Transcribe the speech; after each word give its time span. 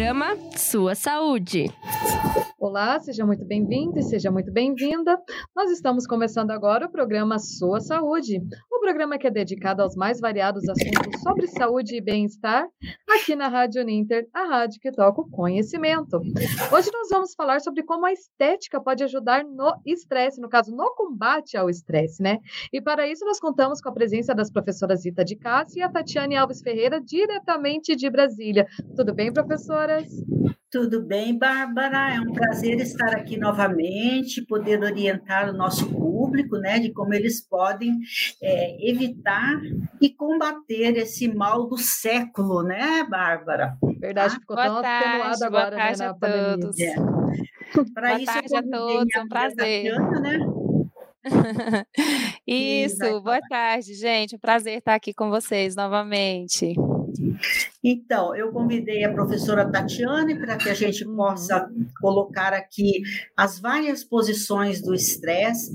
Programa 0.00 0.34
Sua 0.56 0.94
Saúde. 0.94 1.70
Olá, 2.58 2.98
seja 3.00 3.26
muito 3.26 3.44
bem-vindo 3.44 3.98
e 3.98 4.02
seja 4.02 4.30
muito 4.30 4.50
bem-vinda. 4.50 5.20
Nós 5.54 5.70
estamos 5.70 6.06
começando 6.06 6.52
agora 6.52 6.86
o 6.86 6.90
programa 6.90 7.38
Sua 7.38 7.80
Saúde, 7.80 8.40
o 8.80 8.82
programa 8.82 9.18
que 9.18 9.26
é 9.26 9.30
dedicado 9.30 9.82
aos 9.82 9.94
mais 9.94 10.20
variados 10.20 10.66
assuntos 10.66 11.20
sobre 11.20 11.46
saúde 11.48 11.96
e 11.96 12.00
bem-estar, 12.00 12.66
aqui 13.10 13.36
na 13.36 13.46
Rádio 13.46 13.84
Ninter, 13.84 14.26
a 14.32 14.44
rádio 14.44 14.80
que 14.80 14.90
toca 14.90 15.20
o 15.20 15.28
conhecimento. 15.28 16.16
Hoje 16.72 16.90
nós 16.90 17.10
vamos 17.10 17.34
falar 17.34 17.60
sobre 17.60 17.82
como 17.82 18.06
a 18.06 18.12
estética 18.12 18.80
pode 18.80 19.04
ajudar 19.04 19.44
no 19.44 19.74
estresse, 19.84 20.40
no 20.40 20.48
caso, 20.48 20.74
no 20.74 20.94
combate 20.94 21.58
ao 21.58 21.68
estresse, 21.68 22.22
né? 22.22 22.38
E 22.72 22.80
para 22.80 23.06
isso 23.06 23.22
nós 23.26 23.38
contamos 23.38 23.82
com 23.82 23.90
a 23.90 23.92
presença 23.92 24.34
das 24.34 24.50
professoras 24.50 25.02
Zita 25.02 25.22
de 25.22 25.36
Cássia 25.36 25.80
e 25.80 25.82
a 25.82 25.90
Tatiane 25.90 26.36
Alves 26.36 26.62
Ferreira, 26.62 27.02
diretamente 27.02 27.94
de 27.94 28.08
Brasília. 28.08 28.66
Tudo 28.96 29.14
bem, 29.14 29.30
professoras? 29.30 30.08
Tudo 30.70 31.02
bem, 31.02 31.36
Bárbara? 31.36 32.14
É 32.14 32.20
um 32.20 32.32
prazer 32.32 32.78
estar 32.80 33.16
aqui 33.16 33.36
novamente, 33.36 34.46
poder 34.46 34.80
orientar 34.80 35.50
o 35.50 35.52
nosso 35.52 35.90
público, 35.92 36.58
né, 36.58 36.78
de 36.78 36.92
como 36.92 37.12
eles 37.12 37.40
podem 37.40 37.98
é, 38.40 38.88
evitar 38.88 39.60
e 40.00 40.08
combater 40.10 40.96
esse 40.96 41.26
mal 41.26 41.66
do 41.66 41.76
século, 41.76 42.62
né, 42.62 43.02
Bárbara? 43.02 43.76
Verdade, 43.98 44.34
ficou 44.34 44.54
boa 44.54 44.66
tão 44.68 44.82
tarde, 44.82 45.08
atenuado 45.08 45.44
agora, 45.44 45.70
boa 45.70 45.78
tarde 45.78 45.98
né, 45.98 46.04
na 46.06 46.10
a 46.12 46.14
todos. 46.14 46.78
É. 46.78 46.94
Para 47.94 48.16
isso, 48.16 48.32
tarde 48.32 48.56
a 48.56 48.62
todos, 48.62 49.14
é 49.14 49.20
um 49.20 49.28
prazer. 49.28 49.90
Tatiana, 49.90 50.20
né? 50.20 50.38
Isso, 52.46 53.20
boa 53.20 53.40
tarde, 53.48 53.94
gente. 53.94 54.36
Um 54.36 54.38
prazer 54.38 54.78
estar 54.78 54.94
aqui 54.94 55.12
com 55.12 55.28
vocês 55.28 55.76
novamente. 55.76 56.74
Então, 57.82 58.34
eu 58.34 58.52
convidei 58.52 59.04
a 59.04 59.12
professora 59.12 59.70
Tatiane 59.70 60.38
para 60.38 60.56
que 60.56 60.68
a 60.68 60.74
gente 60.74 61.04
possa 61.04 61.68
colocar 62.00 62.52
aqui 62.52 63.02
as 63.36 63.58
várias 63.58 64.04
posições 64.04 64.82
do 64.82 64.94
estresse, 64.94 65.72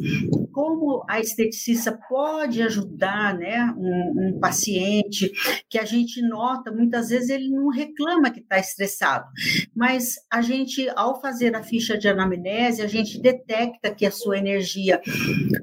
como 0.56 1.04
a 1.10 1.20
esteticista 1.20 2.00
pode 2.08 2.62
ajudar 2.62 3.38
né, 3.38 3.76
um, 3.78 4.30
um 4.30 4.40
paciente 4.40 5.30
que 5.70 5.78
a 5.78 5.84
gente 5.84 6.22
nota, 6.22 6.72
muitas 6.72 7.10
vezes 7.10 7.30
ele 7.30 7.50
não 7.50 7.68
reclama 7.68 8.32
que 8.32 8.40
está 8.40 8.58
estressado, 8.58 9.26
mas 9.76 10.16
a 10.32 10.42
gente, 10.42 10.88
ao 10.96 11.20
fazer 11.20 11.54
a 11.58 11.62
ficha 11.62 11.98
de 11.98 12.08
anamnese, 12.08 12.82
a 12.82 12.88
gente 12.88 13.20
detecta 13.20 13.94
que 13.94 14.06
a 14.06 14.12
sua 14.12 14.38
energia 14.38 15.02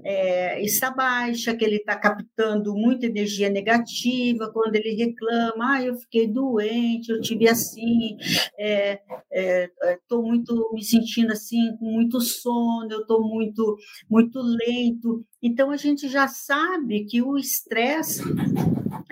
é, 0.05 0.63
está 0.63 0.91
baixa, 0.91 1.57
que 1.57 1.65
ele 1.65 1.77
está 1.77 1.97
captando 1.97 2.75
muita 2.75 3.07
energia 3.07 3.49
negativa, 3.49 4.53
quando 4.53 4.77
ele 4.77 4.95
reclama, 4.95 5.77
ah, 5.77 5.83
eu 5.83 5.95
fiquei 5.95 6.27
doente, 6.27 7.11
eu 7.11 7.19
tive 7.23 7.49
assim, 7.49 8.19
estou 8.19 8.53
é, 8.59 9.01
é, 9.33 9.99
tô 10.07 10.21
muito 10.21 10.71
me 10.75 10.85
sentindo 10.85 11.33
assim, 11.33 11.75
com 11.79 11.87
muito 11.87 12.21
sono, 12.21 12.89
eu 12.91 13.01
estou 13.01 13.27
muito, 13.27 13.79
muito 14.11 14.39
lento. 14.39 14.82
Então 15.43 15.71
a 15.71 15.77
gente 15.77 16.09
já 16.09 16.29
sabe 16.29 17.05
que 17.05 17.21
o 17.23 17.37
estresse 17.37 18.23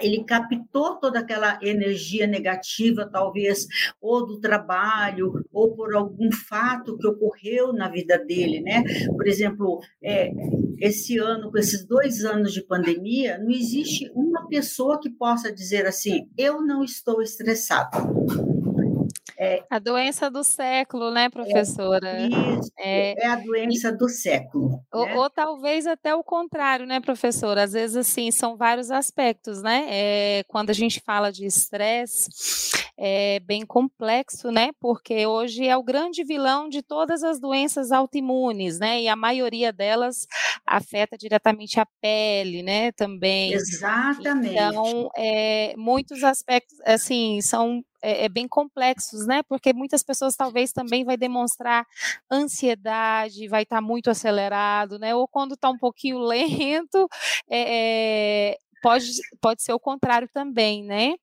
ele 0.03 0.25
captou 0.25 0.97
toda 0.97 1.21
aquela 1.21 1.59
energia 1.63 2.27
negativa, 2.27 3.09
talvez, 3.11 3.67
ou 4.01 4.27
do 4.27 4.41
trabalho, 4.41 5.45
ou 5.53 5.75
por 5.75 5.95
algum 5.95 6.31
fato 6.33 6.97
que 6.97 7.07
ocorreu 7.07 7.73
na 7.73 7.89
vida 7.89 8.19
dele, 8.19 8.61
né? 8.61 8.83
Por 9.09 9.27
exemplo, 9.27 9.81
é, 10.03 10.31
esse 10.79 11.19
ano, 11.19 11.51
com 11.51 11.59
esses 11.59 11.85
dois 11.85 12.25
anos 12.25 12.53
de 12.53 12.63
pandemia, 12.63 13.39
não 13.39 13.51
existe 13.51 14.11
uma 14.15 14.47
pessoa 14.49 14.99
que 15.01 15.11
possa 15.11 15.53
dizer 15.53 15.87
assim: 15.87 16.29
eu 16.37 16.63
não 16.63 16.83
estou 16.83 17.21
estressado. 17.23 17.99
É, 19.43 19.65
a 19.71 19.79
doença 19.79 20.31
do 20.31 20.45
século, 20.45 21.11
né, 21.11 21.31
professora? 21.31 22.21
Isso, 22.21 22.71
é, 22.79 23.25
é 23.25 23.27
a 23.27 23.37
doença 23.37 23.91
do 23.91 24.07
século. 24.07 24.85
Ou, 24.93 25.07
né? 25.07 25.17
ou, 25.17 25.31
talvez 25.31 25.87
até 25.87 26.15
o 26.15 26.23
contrário, 26.23 26.85
né, 26.85 27.01
professora? 27.01 27.63
Às 27.63 27.73
vezes, 27.73 27.97
assim, 27.97 28.31
são 28.31 28.55
vários 28.55 28.91
aspectos, 28.91 29.63
né? 29.63 29.87
É, 29.89 30.45
quando 30.47 30.69
a 30.69 30.75
gente 30.75 31.01
fala 31.01 31.33
de 31.33 31.47
estresse, 31.47 32.29
é 33.03 33.41
bem 33.41 33.65
complexo, 33.65 34.51
né? 34.51 34.73
Porque 34.79 35.27
hoje 35.27 35.67
é 35.67 35.75
o 35.75 35.83
grande 35.83 36.23
vilão 36.23 36.69
de 36.69 36.83
todas 36.83 37.25
as 37.25 37.41
doenças 37.41 37.93
autoimunes, 37.93 38.79
né? 38.79 39.01
E 39.01 39.09
a 39.09 39.17
maioria 39.17 39.73
delas 39.73 40.27
afeta 40.67 41.17
diretamente 41.17 41.81
a 41.81 41.87
pele, 41.99 42.63
né? 42.63 42.93
Também. 42.93 43.55
Exatamente. 43.55 44.55
Então, 44.55 45.11
é, 45.17 45.75
muitos 45.79 46.23
aspectos, 46.23 46.79
assim, 46.85 47.41
são 47.41 47.83
é, 48.03 48.27
é, 48.27 48.29
bem 48.29 48.47
complexos, 48.47 49.27
né? 49.27 49.43
Porque 49.45 49.73
muitas 49.73 50.03
pessoas 50.03 50.37
talvez 50.37 50.71
também 50.71 51.03
vai 51.03 51.17
demonstrar 51.17 51.87
ansiedade, 52.31 53.49
vai 53.49 53.63
estar 53.63 53.77
tá 53.77 53.83
muito 53.83 54.11
acelerado, 54.11 54.99
né? 54.99 55.15
Ou 55.15 55.27
quando 55.27 55.55
está 55.55 55.71
um 55.71 55.79
pouquinho 55.79 56.19
lento, 56.69 57.09
é, 57.51 58.59
pode, 58.81 59.07
pode 59.41 59.63
ser 59.63 59.73
o 59.73 59.81
contrário 59.81 60.29
também, 60.33 60.83
né? 60.83 61.15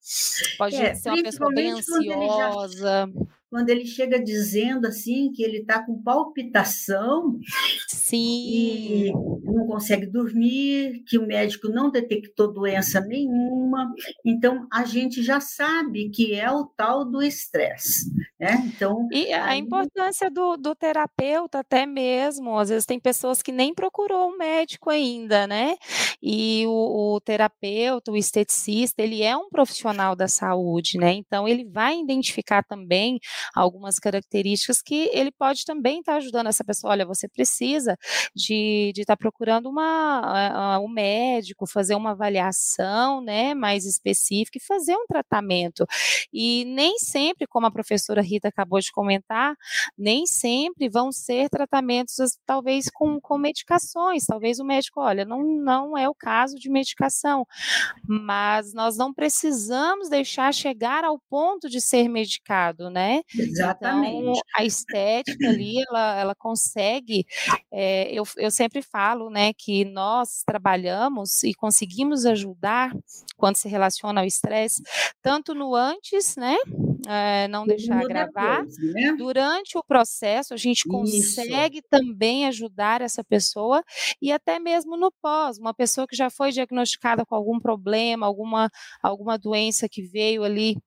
Pode 0.57 0.75
é, 0.75 0.95
ser 0.95 1.09
uma 1.09 1.23
pessoa 1.23 1.51
bem 1.51 1.71
ansiosa 1.71 3.09
quando 3.49 3.69
ele 3.69 3.85
chega 3.85 4.21
dizendo 4.21 4.87
assim 4.87 5.31
que 5.31 5.43
ele 5.43 5.59
está 5.59 5.83
com 5.85 6.01
palpitação 6.01 7.39
Sim. 7.87 8.49
e 8.49 9.11
não 9.43 9.65
consegue 9.65 10.05
dormir, 10.05 11.03
que 11.07 11.17
o 11.17 11.25
médico 11.25 11.69
não 11.69 11.89
detectou 11.89 12.51
doença 12.51 12.99
nenhuma, 12.99 13.91
então 14.25 14.67
a 14.71 14.83
gente 14.85 15.23
já 15.23 15.39
sabe 15.39 16.09
que 16.09 16.33
é 16.33 16.51
o 16.51 16.65
tal 16.65 17.05
do 17.05 17.21
estresse, 17.21 18.11
né? 18.39 18.63
Então 18.65 19.07
e 19.11 19.31
a 19.33 19.45
aí... 19.45 19.59
importância 19.59 20.29
do, 20.29 20.57
do 20.57 20.75
terapeuta 20.75 21.59
até 21.59 21.85
mesmo, 21.85 22.57
às 22.57 22.69
vezes 22.69 22.85
tem 22.85 22.99
pessoas 22.99 23.41
que 23.41 23.51
nem 23.51 23.73
procurou 23.73 24.29
um 24.29 24.37
médico 24.37 24.89
ainda, 24.89 25.47
né? 25.47 25.75
E 26.21 26.65
o, 26.67 27.15
o 27.15 27.21
terapeuta, 27.21 28.11
o 28.11 28.17
esteticista, 28.17 29.01
ele 29.01 29.23
é 29.23 29.35
um 29.35 29.49
profissional 29.49 30.15
da 30.15 30.27
saúde, 30.27 30.97
né? 30.97 31.13
Então 31.13 31.47
ele 31.47 31.65
vai 31.65 31.99
identificar 31.99 32.63
também 32.63 33.19
algumas 33.53 33.99
características 33.99 34.81
que 34.81 35.09
ele 35.13 35.31
pode 35.31 35.65
também 35.65 35.99
estar 35.99 36.13
tá 36.13 36.17
ajudando 36.17 36.47
essa 36.47 36.63
pessoa. 36.63 36.91
Olha, 36.91 37.05
você 37.05 37.27
precisa 37.27 37.97
de 38.35 38.91
estar 38.95 39.15
tá 39.15 39.17
procurando 39.17 39.69
uma, 39.69 40.79
um 40.79 40.87
médico, 40.87 41.67
fazer 41.67 41.95
uma 41.95 42.11
avaliação 42.11 43.21
né, 43.21 43.53
mais 43.53 43.85
específica 43.85 44.57
e 44.57 44.65
fazer 44.65 44.95
um 44.95 45.05
tratamento. 45.07 45.85
E 46.31 46.65
nem 46.65 46.97
sempre, 46.99 47.47
como 47.47 47.67
a 47.67 47.71
professora 47.71 48.21
Rita 48.21 48.47
acabou 48.47 48.79
de 48.79 48.91
comentar, 48.91 49.55
nem 49.97 50.25
sempre 50.25 50.89
vão 50.89 51.11
ser 51.11 51.49
tratamentos, 51.49 52.37
talvez 52.45 52.89
com, 52.89 53.19
com 53.19 53.37
medicações. 53.37 54.25
Talvez 54.25 54.59
o 54.59 54.65
médico, 54.65 55.01
olha, 55.01 55.25
não, 55.25 55.43
não 55.43 55.97
é 55.97 56.07
o 56.09 56.15
caso 56.15 56.55
de 56.55 56.69
medicação, 56.69 57.45
mas 58.07 58.73
nós 58.73 58.97
não 58.97 59.13
precisamos 59.13 60.09
deixar 60.09 60.53
chegar 60.53 61.03
ao 61.03 61.19
ponto 61.29 61.69
de 61.69 61.81
ser 61.81 62.07
medicado, 62.09 62.89
né? 62.89 63.21
Exatamente. 63.35 64.17
Então, 64.17 64.33
a 64.55 64.63
estética 64.63 65.49
ali, 65.49 65.75
ela, 65.89 66.19
ela 66.19 66.35
consegue, 66.35 67.25
é, 67.71 68.11
eu, 68.11 68.23
eu 68.37 68.51
sempre 68.51 68.81
falo, 68.81 69.29
né, 69.29 69.51
que 69.53 69.85
nós 69.85 70.43
trabalhamos 70.45 71.43
e 71.43 71.53
conseguimos 71.53 72.25
ajudar 72.25 72.91
quando 73.35 73.55
se 73.57 73.67
relaciona 73.67 74.21
ao 74.21 74.27
estresse, 74.27 74.81
tanto 75.21 75.53
no 75.53 75.75
antes, 75.75 76.35
né, 76.35 76.55
é, 77.07 77.47
não 77.47 77.65
deixar 77.65 78.03
gravar, 78.05 78.65
né? 78.65 79.13
durante 79.17 79.77
o 79.77 79.83
processo 79.83 80.53
a 80.53 80.57
gente 80.57 80.87
consegue 80.87 81.77
Isso. 81.77 81.87
também 81.89 82.45
ajudar 82.47 83.01
essa 83.01 83.23
pessoa 83.23 83.83
e 84.21 84.31
até 84.31 84.59
mesmo 84.59 84.97
no 84.97 85.11
pós, 85.21 85.57
uma 85.57 85.73
pessoa 85.73 86.07
que 86.07 86.15
já 86.15 86.29
foi 86.29 86.51
diagnosticada 86.51 87.25
com 87.25 87.35
algum 87.35 87.59
problema, 87.59 88.25
alguma, 88.25 88.69
alguma 89.01 89.37
doença 89.37 89.87
que 89.89 90.01
veio 90.01 90.43
ali 90.43 90.77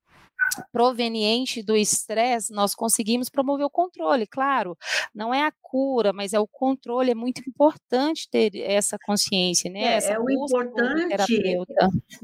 proveniente 0.71 1.63
do 1.63 1.75
estresse, 1.75 2.53
nós 2.53 2.75
conseguimos 2.75 3.29
promover 3.29 3.65
o 3.65 3.69
controle, 3.69 4.27
claro, 4.27 4.77
não 5.13 5.33
é 5.33 5.45
a 5.45 5.53
cura, 5.61 6.11
mas 6.11 6.33
é 6.33 6.39
o 6.39 6.47
controle, 6.47 7.11
é 7.11 7.15
muito 7.15 7.41
importante 7.47 8.29
ter 8.29 8.55
essa 8.57 8.97
consciência, 9.05 9.71
né? 9.71 9.81
É, 9.81 9.93
essa 9.93 10.13
é 10.13 10.19
o 10.19 10.29
importante 10.29 11.41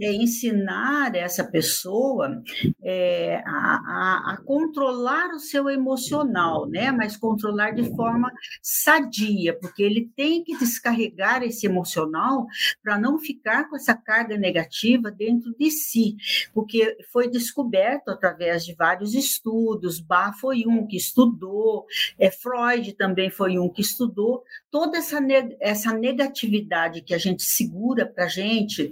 é 0.02 0.14
ensinar 0.14 1.16
essa 1.16 1.44
pessoa 1.44 2.42
é, 2.84 3.42
a, 3.46 3.52
a, 3.52 4.34
a, 4.34 4.38
controlar 4.46 5.30
o 5.34 5.40
seu 5.40 5.69
emocional, 5.69 6.68
né? 6.68 6.92
Mas 6.92 7.16
controlar 7.16 7.72
de 7.72 7.84
forma 7.96 8.31
sadia, 8.62 9.58
porque 9.58 9.81
ele 9.81 10.12
tem 10.16 10.44
que 10.44 10.58
descarregar 10.58 11.44
esse 11.44 11.66
emocional 11.66 12.46
para 12.84 12.98
não 12.98 13.18
ficar 13.18 13.69
com 13.69 13.75
essa 13.75 13.96
carga 13.96 14.38
negativa 14.38 15.10
dentro 15.10 15.56
de 15.58 15.72
si, 15.72 16.16
porque 16.54 16.98
foi 17.12 17.30
descoberto 17.30 18.06
através 18.09 18.65
de 18.65 18.74
vários 18.75 19.13
estudos. 19.13 20.00
Bach 20.00 20.38
foi 20.39 20.65
um 20.68 20.86
que 20.86 20.98
estudou, 20.98 21.86
é, 22.19 22.30
Freud 22.30 22.94
também 22.94 23.30
foi 23.30 23.57
um 23.57 23.69
que 23.69 23.81
estudou. 23.81 24.44
Toda 24.71 24.98
essa, 24.98 25.19
essa 25.59 25.94
negatividade 25.94 27.01
que 27.01 27.13
a 27.13 27.18
gente 27.18 27.44
segura 27.44 28.06
para 28.06 28.25
a 28.25 28.27
gente, 28.30 28.92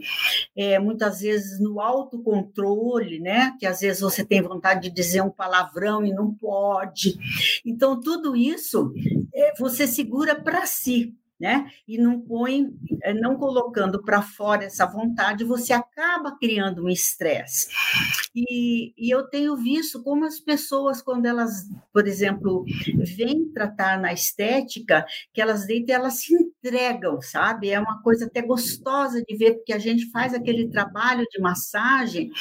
é, 0.56 0.79
muitas 0.79 1.21
vezes 1.21 1.59
no 1.59 1.79
autocontrole, 1.79 3.19
né? 3.19 3.56
Que 3.59 3.65
às 3.65 3.81
vezes 3.81 4.01
você 4.01 4.23
tem 4.25 4.41
vontade 4.41 4.89
de 4.89 4.95
dizer 4.95 5.21
um 5.21 5.29
palavrão 5.29 6.06
e 6.06 6.13
não 6.13 6.33
pode. 6.33 7.17
Então, 7.65 8.00
tudo 8.00 8.35
isso 8.35 8.94
é, 9.33 9.53
você 9.57 9.88
segura 9.88 10.35
para 10.35 10.65
si 10.65 11.15
né? 11.40 11.70
E 11.88 11.98
não 11.98 12.20
põe, 12.20 12.74
eh, 13.04 13.14
não 13.14 13.36
colocando 13.36 14.02
para 14.04 14.22
fora 14.22 14.64
essa 14.64 14.86
vontade, 14.86 15.44
você 15.44 15.74
acaba 15.74 16.38
criando 16.38 16.86
um 16.86 16.90
estresse. 16.90 17.68
E, 18.34 18.94
e, 18.98 19.10
eu 19.10 19.24
tenho 19.28 19.56
visto 19.56 20.02
como 20.02 20.26
as 20.26 20.40
pessoas, 20.40 21.02
quando 21.02 21.26
elas, 21.26 21.70
por 21.94 22.08
exemplo, 22.08 22.66
vêm 23.16 23.50
tratar 23.54 24.00
na 24.00 24.14
estética, 24.14 25.06
que 25.34 25.42
elas 25.42 25.66
deitam, 25.66 25.96
elas 25.96 26.20
se 26.22 26.34
entregam, 26.34 27.22
sabe? 27.22 27.70
É 27.70 27.80
uma 27.80 28.02
coisa 28.02 28.26
até 28.26 28.42
gostosa 28.42 29.22
de 29.22 29.36
ver, 29.36 29.56
porque 29.56 29.74
a 29.74 29.80
gente 29.80 30.10
faz 30.12 30.34
aquele 30.34 30.70
trabalho 30.70 31.26
de 31.30 31.40
massagem 31.42 32.32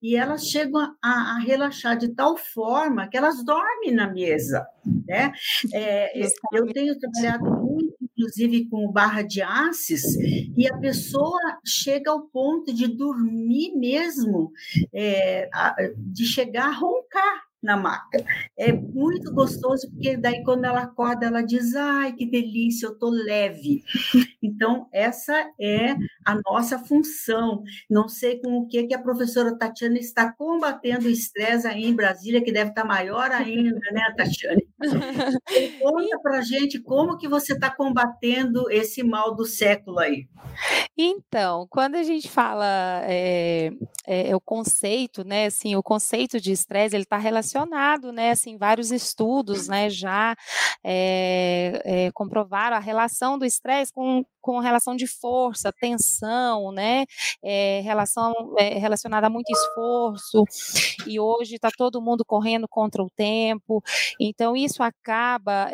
e 0.00 0.16
elas 0.16 0.46
chegam 0.46 0.94
a, 1.02 1.36
a 1.36 1.38
relaxar 1.38 1.96
de 1.96 2.08
tal 2.08 2.36
forma 2.36 3.08
que 3.08 3.16
elas 3.16 3.44
dormem 3.44 3.92
na 3.92 4.10
mesa, 4.10 4.66
né? 5.06 5.32
É, 5.72 6.20
eu 6.52 6.66
tenho 6.72 6.98
trabalhado 6.98 7.44
muito 7.44 8.11
inclusive 8.22 8.68
com 8.68 8.90
barra 8.90 9.22
de 9.22 9.42
ácidos, 9.42 10.14
e 10.56 10.68
a 10.68 10.78
pessoa 10.78 11.40
chega 11.64 12.10
ao 12.10 12.22
ponto 12.22 12.72
de 12.72 12.86
dormir 12.86 13.74
mesmo, 13.76 14.52
é, 14.92 15.50
de 15.96 16.24
chegar 16.24 16.68
a 16.68 16.72
roncar 16.72 17.51
na 17.62 17.76
maca. 17.76 18.24
É 18.58 18.72
muito 18.72 19.32
gostoso, 19.32 19.88
porque 19.90 20.16
daí 20.16 20.42
quando 20.42 20.64
ela 20.64 20.82
acorda, 20.82 21.26
ela 21.26 21.42
diz: 21.42 21.74
ai, 21.74 22.12
que 22.12 22.26
delícia, 22.26 22.86
eu 22.86 22.98
tô 22.98 23.08
leve. 23.08 23.82
Então, 24.42 24.88
essa 24.92 25.32
é 25.60 25.94
a 26.26 26.36
nossa 26.44 26.78
função. 26.78 27.62
Não 27.88 28.08
sei 28.08 28.40
com 28.40 28.58
o 28.58 28.66
que, 28.66 28.84
que 28.84 28.94
a 28.94 29.00
professora 29.00 29.56
Tatiana 29.56 29.98
está 29.98 30.32
combatendo 30.32 31.06
o 31.06 31.10
estresse 31.10 31.66
aí 31.66 31.84
em 31.84 31.94
Brasília, 31.94 32.42
que 32.42 32.52
deve 32.52 32.70
estar 32.70 32.84
maior 32.84 33.30
ainda, 33.30 33.78
né, 33.92 34.12
Tatiana? 34.16 34.60
Conta 35.80 36.18
para 36.20 36.40
gente 36.40 36.80
como 36.80 37.16
que 37.16 37.28
você 37.28 37.52
está 37.52 37.70
combatendo 37.70 38.70
esse 38.70 39.02
mal 39.02 39.34
do 39.34 39.44
século 39.44 40.00
aí. 40.00 40.26
Então, 40.96 41.66
quando 41.70 41.94
a 41.94 42.02
gente 42.02 42.28
fala 42.28 43.02
é, 43.04 43.70
é, 44.06 44.34
o 44.34 44.40
conceito, 44.40 45.24
né, 45.24 45.46
assim, 45.46 45.76
o 45.76 45.82
conceito 45.82 46.40
de 46.40 46.52
estresse, 46.52 46.96
ele 46.96 47.04
está 47.04 47.16
relacionado, 47.16 47.51
né, 48.12 48.30
assim, 48.30 48.56
vários 48.56 48.90
estudos, 48.90 49.68
né, 49.68 49.88
já 49.90 50.34
é, 50.84 52.10
comprovaram 52.14 52.76
a 52.76 52.80
relação 52.80 53.38
do 53.38 53.44
estresse 53.44 53.92
com, 53.92 54.24
com 54.40 54.58
relação 54.58 54.96
de 54.96 55.06
força, 55.06 55.72
tensão, 55.72 56.72
né, 56.72 57.04
relação 57.82 58.32
relacionada 58.80 59.26
a 59.26 59.30
muito 59.30 59.50
esforço, 59.50 60.44
e 61.06 61.20
hoje 61.20 61.56
está 61.56 61.70
todo 61.76 62.02
mundo 62.02 62.24
correndo 62.24 62.66
contra 62.68 63.02
o 63.02 63.10
tempo, 63.10 63.82
então 64.20 64.56
isso 64.56 64.82
acaba 64.82 65.70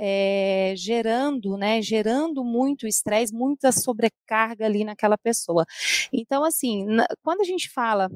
gerando, 0.77 1.57
né, 1.57 1.81
gerando 1.81 2.45
muito 2.45 2.87
estresse, 2.87 3.33
muita 3.33 3.73
sobrecarga 3.73 4.67
ali 4.67 4.85
naquela 4.85 5.17
pessoa. 5.17 5.65
Então, 6.13 6.45
assim, 6.45 6.87
quando 7.23 7.41
a 7.41 7.45
gente 7.45 7.69
fala 7.71 8.11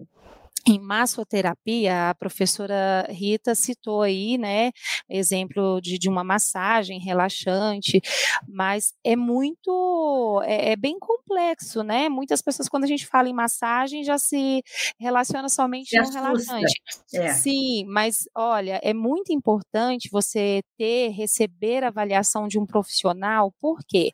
em 0.66 0.78
massoterapia, 0.78 2.10
a 2.10 2.14
professora 2.14 3.06
Rita 3.10 3.54
citou 3.54 4.02
aí, 4.02 4.38
né, 4.38 4.70
exemplo 5.08 5.80
de, 5.80 5.98
de 5.98 6.08
uma 6.08 6.22
massagem 6.22 7.00
relaxante, 7.00 8.00
mas 8.48 8.94
é 9.04 9.16
muito, 9.16 10.40
é, 10.44 10.72
é, 10.72 10.76
bem 10.76 10.98
complexo, 10.98 11.82
né? 11.82 12.08
Muitas 12.08 12.40
pessoas, 12.40 12.68
quando 12.68 12.84
a 12.84 12.86
gente 12.86 13.06
fala 13.06 13.28
em 13.28 13.32
massagem, 13.32 14.04
já 14.04 14.18
se 14.18 14.62
relaciona 14.98 15.48
somente 15.48 15.98
no 15.98 16.08
relaxante. 16.10 16.80
É. 17.14 17.28
Sim, 17.34 17.84
mas 17.86 18.28
olha, 18.34 18.80
é 18.82 18.94
muito 18.94 19.32
importante 19.32 20.08
você 20.10 20.62
ter, 20.78 21.08
receber 21.10 21.82
a 21.84 21.88
avaliação 21.88 22.46
de 22.46 22.58
um 22.58 22.66
profissional, 22.66 23.52
por 23.60 23.80
quê? 23.88 24.12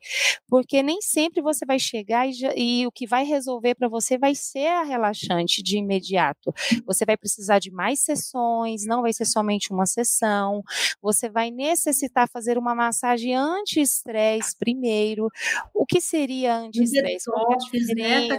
Porque 0.49 0.83
nem 0.83 1.01
sempre 1.03 1.43
você 1.43 1.67
vai 1.67 1.79
chegar 1.79 2.27
e, 2.29 2.33
e 2.57 2.87
o 2.87 2.93
que 2.93 3.07
vai 3.07 3.25
resolver 3.25 3.75
para 3.75 3.89
você 3.89 4.17
vai 4.17 4.35
ser 4.35 4.67
a 4.69 4.83
relaxante 4.83 5.63
de 5.63 5.79
imediato 5.79 6.38
Você 6.87 7.05
vai 7.05 7.17
precisar 7.17 7.59
de 7.59 7.71
mais 7.71 8.01
sessões, 8.01 8.85
não 8.85 9.03
vai 9.03 9.13
ser 9.13 9.25
somente 9.25 9.73
uma 9.73 9.87
sessão. 9.87 10.63
Você 11.03 11.29
vai 11.29 11.51
necessitar 11.51 12.29
fazer 12.29 12.59
uma 12.59 12.75
massagem 12.75 13.35
anti-estresse 13.35 14.57
primeiro. 14.57 15.29
O 15.75 15.85
que 15.87 16.01
seria 16.01 16.57
anti-estresse? 16.57 17.27
Qual 17.31 17.53
é 17.53 17.55
a 17.55 17.59
diferença? 17.59 18.39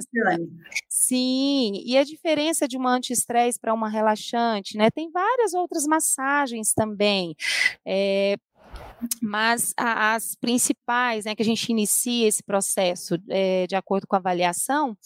Sim, 0.87 1.81
e 1.85 1.97
a 1.97 2.03
diferença 2.03 2.67
de 2.67 2.77
uma 2.77 2.91
anti-estresse 2.91 3.59
para 3.59 3.73
uma 3.73 3.89
relaxante, 3.89 4.77
né? 4.77 4.89
Tem 4.89 5.09
várias 5.11 5.53
outras 5.53 5.85
massagens 5.85 6.73
também. 6.73 7.35
É, 7.85 8.35
mas 9.21 9.73
as 9.77 10.35
principais, 10.35 11.25
né, 11.25 11.35
que 11.35 11.41
a 11.41 11.45
gente 11.45 11.69
inicia 11.69 12.27
esse 12.27 12.43
processo 12.43 13.15
é, 13.29 13.65
de 13.67 13.75
acordo 13.75 14.05
com 14.07 14.15
a 14.15 14.19
avaliação, 14.19 14.97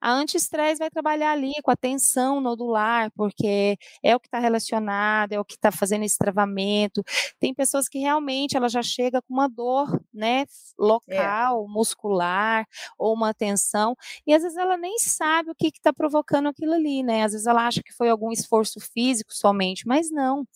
a 0.00 0.12
anti-estresse 0.12 0.78
vai 0.78 0.90
trabalhar 0.90 1.32
ali 1.32 1.52
com 1.62 1.70
a 1.70 1.76
tensão 1.76 2.40
nodular, 2.40 3.10
porque 3.14 3.76
é 4.02 4.14
o 4.14 4.20
que 4.20 4.26
está 4.28 4.38
relacionado, 4.38 5.32
é 5.32 5.40
o 5.40 5.44
que 5.44 5.54
está 5.54 5.70
fazendo 5.72 6.04
esse 6.04 6.16
travamento. 6.18 7.02
Tem 7.40 7.54
pessoas 7.54 7.88
que 7.88 7.98
realmente 7.98 8.56
ela 8.56 8.68
já 8.68 8.82
chega 8.82 9.20
com 9.22 9.34
uma 9.34 9.48
dor, 9.48 10.00
né, 10.12 10.44
local, 10.78 11.64
é. 11.64 11.72
muscular, 11.72 12.66
ou 12.98 13.14
uma 13.14 13.34
tensão, 13.34 13.96
e 14.26 14.34
às 14.34 14.42
vezes 14.42 14.56
ela 14.56 14.76
nem 14.76 14.98
sabe 14.98 15.50
o 15.50 15.54
que 15.54 15.68
está 15.68 15.92
provocando 15.92 16.48
aquilo 16.48 16.74
ali, 16.74 17.02
né? 17.02 17.24
Às 17.24 17.32
vezes 17.32 17.46
ela 17.46 17.66
acha 17.66 17.82
que 17.82 17.92
foi 17.92 18.08
algum 18.08 18.30
esforço 18.32 18.80
físico 18.80 19.34
somente, 19.34 19.86
mas 19.86 20.10
não. 20.10 20.46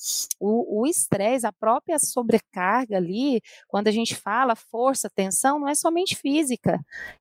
O 0.41 0.87
estresse, 0.87 1.47
a 1.47 1.53
própria 1.53 1.99
sobrecarga 1.99 2.97
ali, 2.97 3.41
quando 3.69 3.89
a 3.89 3.93
gente 3.93 4.15
fala 4.15 4.55
força, 4.57 5.11
tensão, 5.11 5.59
não 5.59 5.69
é 5.69 5.75
somente 5.75 6.17
física, 6.17 6.81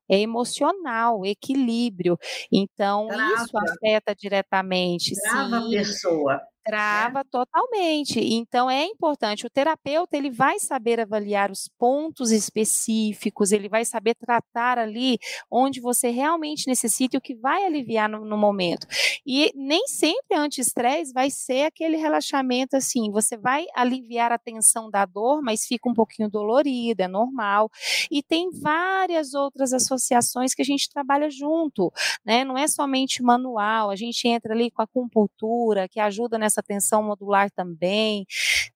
é 0.10 0.20
emocional, 0.20 1.26
equilíbrio. 1.26 2.11
Então, 2.52 3.08
Trava. 3.08 3.44
isso 3.44 3.58
afeta 3.58 4.16
diretamente. 4.16 5.14
Trava 5.22 5.62
sim. 5.62 5.68
a 5.68 5.80
pessoa. 5.80 6.42
É. 6.66 6.72
Trava 6.72 7.22
é. 7.22 7.24
totalmente. 7.24 8.20
Então 8.20 8.70
é 8.70 8.86
importante. 8.86 9.46
O 9.46 9.50
terapeuta 9.50 10.16
ele 10.16 10.30
vai 10.30 10.60
saber 10.60 11.00
avaliar 11.00 11.52
os 11.52 11.68
pontos 11.78 12.32
específicos, 12.32 13.52
ele 13.52 13.68
vai 13.68 13.86
saber 13.86 14.16
tratar 14.16 14.78
ali 14.78 15.18
onde 15.50 15.80
você 15.82 16.10
realmente 16.10 16.68
necessita 16.68 17.16
e 17.16 17.20
o 17.20 17.22
que 17.22 17.36
vai 17.36 17.66
aliviar 17.66 18.10
no, 18.10 18.26
no 18.26 18.38
momento. 18.38 18.88
E 19.26 19.52
nem 19.56 19.88
sempre 19.88 20.38
anti-estresse 20.38 21.14
vai 21.14 21.30
ser 21.30 21.66
aquele 21.66 21.98
relaxamento 21.98 22.76
assim. 22.76 23.12
Você 23.12 23.38
vai 23.38 23.66
aliviar 23.76 24.32
a 24.32 24.38
tensão 24.38 24.90
da 24.90 25.06
dor, 25.06 25.42
mas 25.42 25.66
fica 25.66 25.90
um 25.90 25.94
pouquinho 25.94 26.30
dolorido, 26.30 27.02
é 27.02 27.08
normal. 27.08 27.70
E 28.10 28.22
tem 28.22 28.50
várias 28.52 29.34
outras 29.34 29.74
associações 29.74 30.54
que 30.54 30.62
a 30.62 30.66
gente 30.66 30.90
trabalha 30.90 31.30
junto, 31.30 31.92
né? 32.26 32.44
Não 32.44 32.58
é 32.58 32.68
somente 32.68 33.24
manual. 33.24 33.90
A 33.90 33.96
gente 33.96 34.28
entra 34.28 34.54
ali 34.54 34.70
com 34.70 34.82
a 34.82 34.86
acupuntura 34.86 35.88
que 35.88 36.00
ajuda 36.00 36.38
nessa 36.38 36.51
essa 36.52 36.64
tensão 36.64 37.02
modular 37.02 37.50
também. 37.52 38.26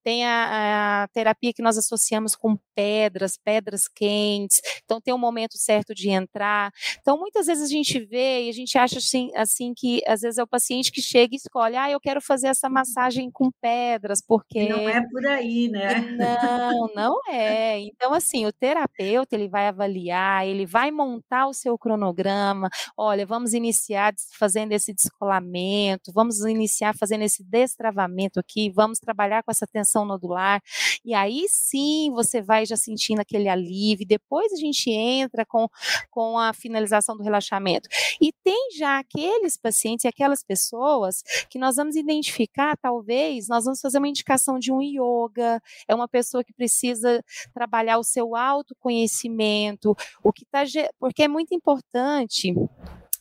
Tem 0.03 0.25
a, 0.25 1.03
a, 1.03 1.08
terapia 1.10 1.53
que 1.53 1.62
nós 1.62 1.77
associamos 1.77 2.36
com 2.36 2.58
pedras, 2.75 3.38
pedras 3.38 3.88
quentes. 3.88 4.62
Então 4.84 5.01
tem 5.01 5.13
um 5.13 5.17
momento 5.17 5.58
certo 5.58 5.94
de 5.94 6.10
entrar. 6.10 6.72
Então 7.01 7.17
muitas 7.17 7.48
vezes 7.48 7.63
a 7.63 7.67
gente 7.67 8.00
vê 8.05 8.44
e 8.44 8.50
a 8.50 8.53
gente 8.53 8.77
acha 8.77 8.98
assim, 8.98 9.32
assim 9.36 9.74
que 9.75 10.01
às 10.05 10.22
vezes 10.22 10.38
é 10.38 10.44
o 10.44 10.48
paciente 10.48 10.91
que 10.91 11.01
chega 11.01 11.34
e 11.34 11.38
escolhe, 11.38 11.75
ah, 11.75 11.89
eu 11.89 12.00
quero 12.00 12.22
fazer 12.22 12.48
essa 12.48 12.70
massagem 12.70 13.29
com 13.32 13.50
pedras, 13.62 14.22
porque 14.25 14.70
não 14.70 14.88
é 14.89 15.01
por 15.10 15.25
aí, 15.25 15.67
né? 15.70 16.01
Não, 16.17 16.88
não 16.94 17.20
é. 17.29 17.79
Então 17.79 18.13
assim, 18.13 18.46
o 18.46 18.53
terapeuta 18.53 19.36
ele 19.36 19.48
vai 19.48 19.67
avaliar, 19.67 20.48
ele 20.48 20.65
vai 20.65 20.91
montar 20.91 21.48
o 21.48 21.53
seu 21.53 21.77
cronograma. 21.77 22.70
Olha, 22.98 23.25
vamos 23.25 23.53
iniciar 23.53 24.13
fazendo 24.38 24.72
esse 24.72 24.94
descolamento, 24.94 26.12
vamos 26.13 26.39
iniciar 26.41 26.96
fazendo 26.96 27.24
esse 27.24 27.44
destravamento 27.66 28.40
aqui, 28.40 28.70
vamos 28.70 29.00
trabalhar 29.00 29.44
com 29.44 29.52
essa 29.52 29.68
tensão 29.68 30.06
nodular, 30.06 30.62
e 31.04 31.14
aí 31.14 31.46
sim 31.50 32.12
você 32.12 32.42
vai 32.42 32.66
já 32.66 32.76
sentindo 32.76 33.20
aquele 33.22 33.50
alívio, 33.50 34.08
depois 34.08 34.52
a 34.54 34.58
gente 34.58 34.90
entra 34.90 35.46
com, 35.46 35.68
com 36.10 36.38
a 36.38 36.54
finalização 36.54 37.16
do 37.18 37.24
relaxamento. 37.24 37.90
E 38.22 38.32
tem 38.44 38.70
já 38.78 39.00
aqueles 39.00 39.58
pacientes 39.58 40.06
e 40.06 40.08
aquelas 40.08 40.44
pessoas 40.44 41.24
que 41.50 41.60
nós 41.60 41.76
vamos 41.76 41.96
identificar, 41.96 42.78
talvez, 42.78 43.48
nós 43.48 43.66
vamos 43.66 43.82
fazer 43.82 43.98
uma 43.98 44.08
indicação 44.08 44.58
de 44.60 44.72
um 44.72 44.82
yoga, 44.82 45.62
é 45.88 45.96
uma 45.96 46.08
pessoa 46.08 46.44
que 46.44 46.54
precisa 46.54 47.24
trabalhar 47.54 47.98
o 47.98 48.04
seu 48.04 48.36
autoconhecimento, 48.36 49.96
o 50.24 50.32
que 50.32 50.46
tá, 50.46 50.64
porque 51.00 51.24
é 51.24 51.28
muito 51.28 51.54
importante 51.54 52.54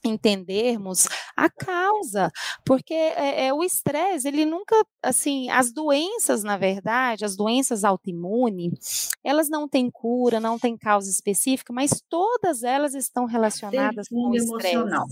entendermos 0.05 1.07
a 1.37 1.49
causa, 1.51 2.31
porque 2.65 2.95
é, 2.95 3.47
é, 3.47 3.55
o 3.55 3.63
estresse, 3.63 4.29
ele 4.29 4.45
nunca, 4.45 4.77
assim, 5.03 5.51
as 5.51 5.73
doenças, 5.73 6.43
na 6.43 6.57
verdade, 6.57 7.25
as 7.25 7.37
doenças 7.37 7.85
autoimunes, 7.85 9.11
elas 9.23 9.49
não 9.49 9.69
têm 9.69 9.91
cura, 9.91 10.39
não 10.39 10.59
têm 10.59 10.77
causa 10.77 11.11
específica, 11.11 11.73
mas 11.73 12.03
todas 12.09 12.63
elas 12.63 12.95
estão 12.95 13.25
relacionadas 13.25 14.09
com 14.09 14.31
o 14.31 14.37
emocional. 14.37 15.07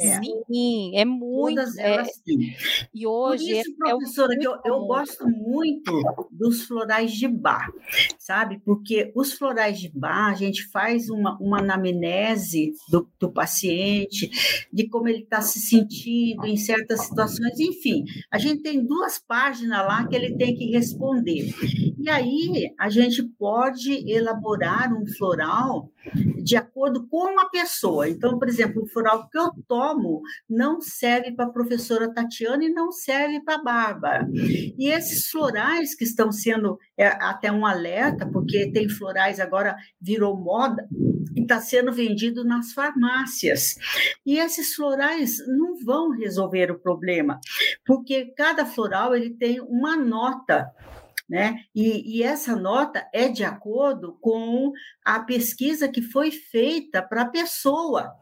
É. 0.00 0.20
Sim, 0.22 0.96
é 0.96 1.04
muito. 1.04 1.56
Todas 1.56 1.76
é 1.76 1.94
elas 1.94 2.08
sim. 2.24 2.54
E 2.92 3.06
hoje 3.06 3.44
Por 3.44 3.60
isso, 3.60 3.70
é, 3.86 3.90
professora, 3.90 4.38
que 4.38 4.46
eu, 4.46 4.56
eu 4.64 4.80
gosto 4.86 5.26
muito 5.28 5.92
dos 6.30 6.64
florais 6.64 7.12
de 7.12 7.28
bar, 7.28 7.70
sabe? 8.18 8.60
Porque 8.64 9.12
os 9.14 9.32
florais 9.32 9.78
de 9.78 9.88
bar, 9.88 10.30
a 10.30 10.34
gente 10.34 10.66
faz 10.68 11.08
uma, 11.08 11.36
uma 11.40 11.60
anamnese 11.60 12.72
do, 12.88 13.08
do 13.18 13.30
paciente, 13.30 14.23
de 14.72 14.88
como 14.88 15.08
ele 15.08 15.20
está 15.20 15.40
se 15.40 15.60
sentindo 15.60 16.46
em 16.46 16.56
certas 16.56 17.06
situações, 17.06 17.58
enfim. 17.58 18.04
A 18.30 18.38
gente 18.38 18.62
tem 18.62 18.84
duas 18.84 19.18
páginas 19.18 19.86
lá 19.86 20.06
que 20.06 20.16
ele 20.16 20.36
tem 20.36 20.54
que 20.54 20.70
responder. 20.70 21.54
E 22.04 22.10
aí 22.10 22.74
a 22.78 22.90
gente 22.90 23.22
pode 23.22 23.90
elaborar 24.12 24.92
um 24.92 25.06
floral 25.06 25.90
de 26.42 26.54
acordo 26.54 27.08
com 27.08 27.40
a 27.40 27.48
pessoa. 27.48 28.06
Então, 28.06 28.38
por 28.38 28.46
exemplo, 28.46 28.82
o 28.82 28.86
floral 28.86 29.26
que 29.30 29.38
eu 29.38 29.50
tomo 29.66 30.20
não 30.46 30.82
serve 30.82 31.32
para 31.32 31.46
a 31.46 31.50
professora 31.50 32.12
Tatiana 32.12 32.62
e 32.62 32.68
não 32.68 32.92
serve 32.92 33.40
para 33.40 33.54
a 33.54 33.62
Bárbara. 33.62 34.28
E 34.34 34.90
esses 34.90 35.30
florais 35.30 35.94
que 35.94 36.04
estão 36.04 36.30
sendo 36.30 36.78
é, 36.94 37.06
até 37.06 37.50
um 37.50 37.64
alerta, 37.64 38.26
porque 38.30 38.70
tem 38.70 38.86
florais 38.86 39.40
agora 39.40 39.74
virou 39.98 40.36
moda 40.36 40.86
e 41.34 41.40
está 41.40 41.58
sendo 41.58 41.90
vendido 41.90 42.44
nas 42.44 42.74
farmácias. 42.74 43.76
E 44.26 44.36
esses 44.36 44.74
florais 44.74 45.38
não 45.48 45.82
vão 45.82 46.10
resolver 46.10 46.70
o 46.70 46.78
problema, 46.78 47.40
porque 47.86 48.26
cada 48.36 48.66
floral 48.66 49.16
ele 49.16 49.30
tem 49.30 49.58
uma 49.62 49.96
nota 49.96 50.70
né? 51.28 51.60
E, 51.74 52.18
e, 52.18 52.22
essa 52.22 52.54
nota 52.54 53.08
é 53.12 53.28
de 53.28 53.44
acordo 53.44 54.18
com 54.20 54.72
a 55.04 55.20
pesquisa 55.20 55.88
que 55.88 56.02
foi 56.02 56.30
feita 56.30 57.02
para 57.02 57.22
a 57.22 57.28
pessoa. 57.28 58.12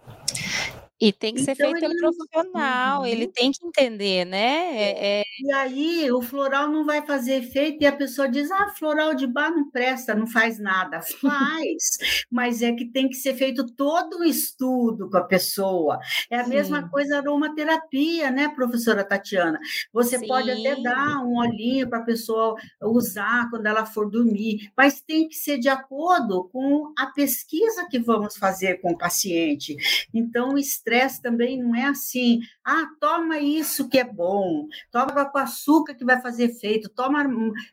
E 1.02 1.12
tem 1.12 1.34
que 1.34 1.42
ser 1.42 1.50
então, 1.54 1.72
feito 1.72 1.80
pelo 1.80 2.14
profissional, 2.14 3.00
uhum. 3.00 3.06
ele 3.06 3.26
tem 3.26 3.50
que 3.50 3.66
entender, 3.66 4.24
né? 4.24 4.70
É, 4.72 5.18
é... 5.18 5.22
E 5.40 5.52
aí 5.52 6.12
o 6.12 6.22
floral 6.22 6.68
não 6.68 6.86
vai 6.86 7.04
fazer 7.04 7.42
efeito 7.42 7.82
e 7.82 7.86
a 7.86 7.92
pessoa 7.92 8.28
diz: 8.28 8.48
ah, 8.52 8.68
floral 8.78 9.12
de 9.12 9.26
bar 9.26 9.50
não 9.50 9.68
presta, 9.68 10.14
não 10.14 10.28
faz 10.28 10.60
nada. 10.60 11.00
Faz, 11.20 11.98
mas 12.30 12.62
é 12.62 12.70
que 12.72 12.84
tem 12.84 13.08
que 13.08 13.16
ser 13.16 13.34
feito 13.34 13.66
todo 13.74 14.20
um 14.20 14.22
estudo 14.22 15.10
com 15.10 15.16
a 15.16 15.24
pessoa. 15.24 15.98
É 16.30 16.38
a 16.38 16.44
Sim. 16.44 16.50
mesma 16.50 16.88
coisa 16.88 17.16
aromaterapia, 17.16 18.30
né, 18.30 18.48
professora 18.50 19.02
Tatiana? 19.02 19.58
Você 19.92 20.20
Sim. 20.20 20.28
pode 20.28 20.52
até 20.52 20.80
dar 20.80 21.18
um 21.24 21.36
olhinho 21.38 21.88
para 21.88 21.98
a 21.98 22.04
pessoa 22.04 22.54
usar 22.80 23.50
quando 23.50 23.66
ela 23.66 23.84
for 23.84 24.08
dormir, 24.08 24.70
mas 24.76 25.00
tem 25.00 25.28
que 25.28 25.34
ser 25.34 25.58
de 25.58 25.68
acordo 25.68 26.48
com 26.52 26.92
a 26.96 27.06
pesquisa 27.06 27.88
que 27.90 27.98
vamos 27.98 28.36
fazer 28.36 28.80
com 28.80 28.92
o 28.92 28.98
paciente. 28.98 29.74
Então, 30.14 30.50
o 30.50 30.58
estresse 30.58 30.91
também 31.20 31.62
não 31.62 31.74
é 31.74 31.84
assim, 31.84 32.40
ah, 32.64 32.86
toma 33.00 33.38
isso 33.38 33.88
que 33.88 33.98
é 33.98 34.04
bom, 34.04 34.66
toma 34.90 35.24
com 35.24 35.38
açúcar 35.38 35.94
que 35.94 36.04
vai 36.04 36.20
fazer 36.20 36.44
efeito, 36.44 36.88
toma 36.88 37.22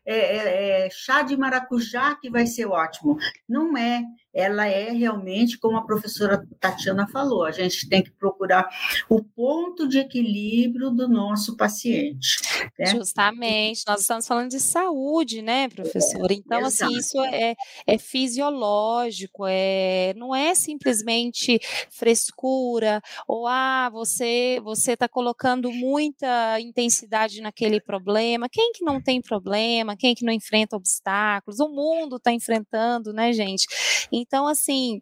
é, 0.06 0.16
é, 0.16 0.86
é, 0.86 0.90
chá 0.90 1.22
de 1.22 1.36
maracujá 1.36 2.16
que 2.16 2.30
vai 2.30 2.46
ser 2.46 2.66
ótimo. 2.66 3.18
Não 3.48 3.78
é 3.78 4.04
ela 4.34 4.68
é 4.68 4.92
realmente, 4.92 5.58
como 5.58 5.78
a 5.78 5.86
professora 5.86 6.48
Tatiana 6.60 7.08
falou, 7.08 7.44
a 7.44 7.52
gente 7.52 7.90
tem 7.90 8.04
que 8.04 8.12
procurar 8.12 8.70
o 9.10 9.24
ponto 9.24 9.88
de 9.88 9.98
equilíbrio 9.98 10.92
do 10.92 11.08
nosso 11.08 11.58
paciente. 11.58 12.38
Né? 12.78 12.86
Justamente, 12.88 13.84
nós 13.88 14.02
estamos 14.02 14.28
falando 14.28 14.50
de 14.50 14.60
saúde, 14.60 15.42
né, 15.42 15.68
professora? 15.68 16.32
Então, 16.32 16.64
assim, 16.64 16.90
isso 16.96 17.20
é, 17.24 17.56
é 17.88 17.98
fisiológico, 17.98 19.46
é, 19.48 20.14
não 20.16 20.36
é 20.36 20.54
simplesmente 20.54 21.60
frescura, 21.90 23.02
ou 23.28 23.48
ah, 23.48 23.90
você 23.92 24.60
você 24.64 24.94
está 24.94 25.08
colocando 25.08 25.72
muita 25.72 26.60
intensidade 26.60 27.42
naquele 27.42 27.80
problema. 27.82 28.50
Quem 28.50 28.72
que 28.74 28.84
não 28.84 29.02
tem 29.02 29.22
problema? 29.22 29.96
Quem 29.96 30.16
que 30.16 30.26
não 30.26 30.34
enfrenta 30.34 30.76
obstáculos? 30.76 31.60
O 31.60 31.70
mundo 31.70 32.18
está 32.18 32.32
enfrentando, 32.32 33.14
né, 33.14 33.34
gente? 33.34 33.68
Então, 34.12 34.48
assim, 34.48 35.02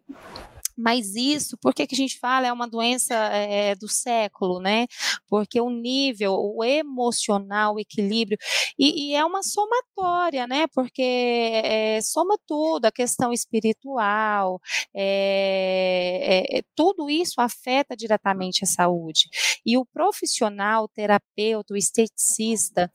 mas 0.78 1.16
isso, 1.16 1.58
por 1.58 1.74
que, 1.74 1.88
que 1.88 1.94
a 1.96 1.98
gente 1.98 2.20
fala 2.20 2.46
é 2.46 2.52
uma 2.52 2.68
doença 2.68 3.12
é, 3.14 3.74
do 3.74 3.88
século, 3.88 4.60
né? 4.60 4.86
Porque 5.28 5.60
o 5.60 5.70
nível, 5.70 6.34
o 6.34 6.62
emocional, 6.62 7.74
o 7.74 7.80
equilíbrio, 7.80 8.38
e, 8.78 9.10
e 9.10 9.14
é 9.14 9.24
uma 9.24 9.42
somatória, 9.42 10.46
né? 10.46 10.68
Porque 10.68 11.02
é, 11.02 12.00
soma 12.00 12.38
tudo, 12.46 12.84
a 12.84 12.92
questão 12.92 13.32
espiritual, 13.32 14.60
é, 14.94 16.62
tudo 16.76 17.10
isso 17.10 17.40
afeta 17.40 17.96
diretamente 17.96 18.62
a 18.62 18.66
saúde. 18.66 19.28
E 19.66 19.76
o 19.76 19.84
profissional, 19.84 20.86
terapeuta, 20.86 21.74
o 21.74 21.76
esteticista, 21.76 22.88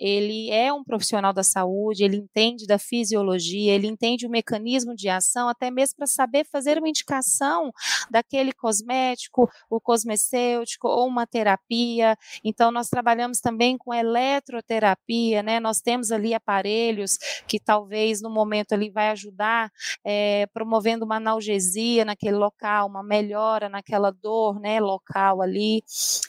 ele 0.00 0.50
é 0.50 0.72
um 0.72 0.82
profissional 0.82 1.32
da 1.32 1.44
saúde, 1.44 2.02
ele 2.02 2.16
entende 2.16 2.66
da 2.66 2.78
fisiologia, 2.78 3.72
ele 3.72 3.86
entende 3.86 4.26
o 4.26 4.30
mecanismo 4.30 4.96
de 4.96 5.08
ação, 5.08 5.48
até 5.48 5.70
mesmo 5.70 5.96
para 5.96 6.06
saber 6.08 6.44
fazer 6.50 6.76
uma 6.76 6.88
indicação 6.88 7.19
indicação 7.20 7.70
daquele 8.10 8.52
cosmético, 8.52 9.48
o 9.68 9.80
cosmecêutico 9.80 10.88
ou 10.88 11.06
uma 11.06 11.26
terapia. 11.26 12.16
Então, 12.44 12.70
nós 12.70 12.88
trabalhamos 12.88 13.40
também 13.40 13.76
com 13.78 13.92
eletroterapia, 13.94 15.42
né? 15.42 15.60
Nós 15.60 15.80
temos 15.80 16.10
ali 16.10 16.34
aparelhos 16.34 17.18
que 17.46 17.60
talvez 17.60 18.20
no 18.22 18.30
momento 18.30 18.72
ali 18.72 18.90
vai 18.90 19.10
ajudar, 19.10 19.70
é, 20.04 20.46
promovendo 20.52 21.04
uma 21.04 21.16
analgesia 21.16 22.04
naquele 22.04 22.36
local, 22.36 22.88
uma 22.88 23.02
melhora 23.02 23.68
naquela 23.68 24.10
dor, 24.10 24.58
né, 24.60 24.80
local 24.80 25.42
ali, 25.42 25.82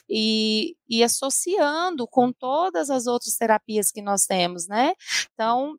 e, 0.08 0.76
e 0.92 1.02
associando 1.02 2.06
com 2.06 2.30
todas 2.30 2.90
as 2.90 3.06
outras 3.06 3.34
terapias 3.34 3.90
que 3.90 4.02
nós 4.02 4.26
temos, 4.26 4.68
né? 4.68 4.92
Então, 5.32 5.74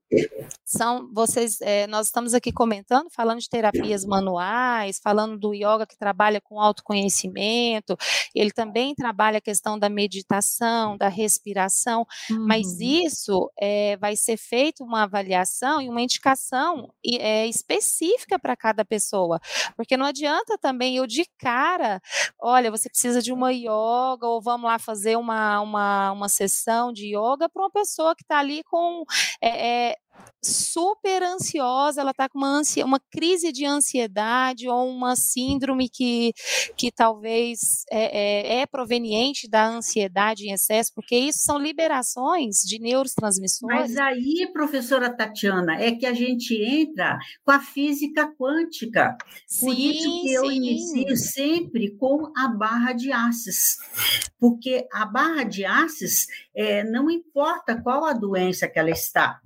são 0.66 1.08
vocês, 1.14 1.62
é, 1.62 1.86
nós 1.86 2.08
estamos 2.08 2.34
aqui 2.34 2.52
comentando, 2.52 3.12
falando 3.12 3.40
de 3.40 3.48
terapias 3.48 4.04
manuais, 4.04 5.00
falando 5.00 5.38
do 5.38 5.54
yoga 5.54 5.86
que 5.86 5.96
trabalha 5.96 6.42
com 6.42 6.60
autoconhecimento, 6.60 7.96
ele 8.34 8.50
também 8.50 8.96
trabalha 8.96 9.38
a 9.38 9.42
questão 9.42 9.78
da 9.78 9.88
meditação, 9.88 10.98
da 10.98 11.10
respiração, 11.10 12.08
uhum. 12.32 12.48
mas 12.48 12.80
isso 12.80 13.52
é, 13.62 13.96
vai 13.98 14.16
ser 14.16 14.36
feito 14.36 14.84
uma 14.84 15.04
avaliação 15.04 15.80
e 15.80 15.90
uma 15.90 16.02
indicação 16.02 16.92
é, 17.20 17.46
específica 17.46 18.40
para 18.40 18.56
cada 18.56 18.84
pessoa, 18.84 19.40
porque 19.78 19.96
não 19.96 20.08
adianta 20.08 20.58
também 20.58 20.98
eu 20.98 21.06
de 21.06 21.24
cara, 21.38 22.02
olha, 22.42 22.72
você 22.72 22.90
precisa 22.90 23.22
de 23.22 23.32
uma 23.32 23.54
yoga 23.54 24.26
ou 24.26 24.42
vamos 24.42 24.66
lá 24.66 24.80
fazer 24.80 25.03
uma, 25.18 25.62
uma, 25.62 26.12
uma 26.12 26.30
sessão 26.30 26.92
de 26.92 27.08
yoga 27.16 27.50
para 27.50 27.62
uma 27.62 27.72
pessoa 27.72 28.16
que 28.16 28.24
está 28.24 28.40
ali 28.40 28.64
com 28.64 29.04
é, 29.42 29.90
é, 29.92 29.96
super 30.44 31.24
ansiosa, 31.24 32.02
ela 32.02 32.12
está 32.12 32.28
com 32.28 32.38
uma, 32.38 32.58
ansia, 32.60 32.86
uma 32.86 33.00
crise 33.00 33.52
de 33.52 33.66
ansiedade 33.66 34.68
ou 34.68 34.90
uma 34.90 35.16
síndrome 35.16 35.90
que, 35.90 36.34
que 36.76 36.92
talvez 36.92 37.86
é, 37.90 38.58
é, 38.58 38.62
é, 38.62 38.66
proveniente 38.66 39.50
da 39.50 39.66
ansiedade 39.68 40.46
em 40.46 40.52
excesso, 40.52 40.92
porque 40.94 41.16
isso 41.16 41.40
são 41.40 41.58
liberações 41.58 42.58
de 42.58 42.80
neurotransmissores. 42.80 43.94
Mas 43.94 43.98
aí, 43.98 44.50
professora 44.52 45.16
Tatiana, 45.16 45.82
é 45.82 45.92
que 45.92 46.06
a 46.06 46.14
gente 46.14 46.54
entra 46.62 47.18
com 47.46 47.52
a 47.52 47.60
física 47.60 48.30
quântica. 48.38 49.18
Sim, 49.48 49.66
Por 49.66 49.80
isso 49.80 50.22
que 50.22 50.34
eu 50.34 50.46
sim. 50.48 50.56
inicio 50.56 51.16
sempre 51.16 51.96
com 51.98 52.32
a 52.36 52.50
barra 52.50 52.92
de 52.94 53.12
Assis, 53.12 53.78
porque 54.40 54.86
a 54.92 55.06
barra 55.06 55.44
de 55.44 55.64
Assis, 55.64 56.28
é, 56.54 56.84
não 56.84 57.10
importa 57.10 57.82
qual 57.82 58.04
a 58.04 58.14
doença 58.14 58.68
que 58.68 58.78
ela 58.78 58.90
está, 58.90 59.40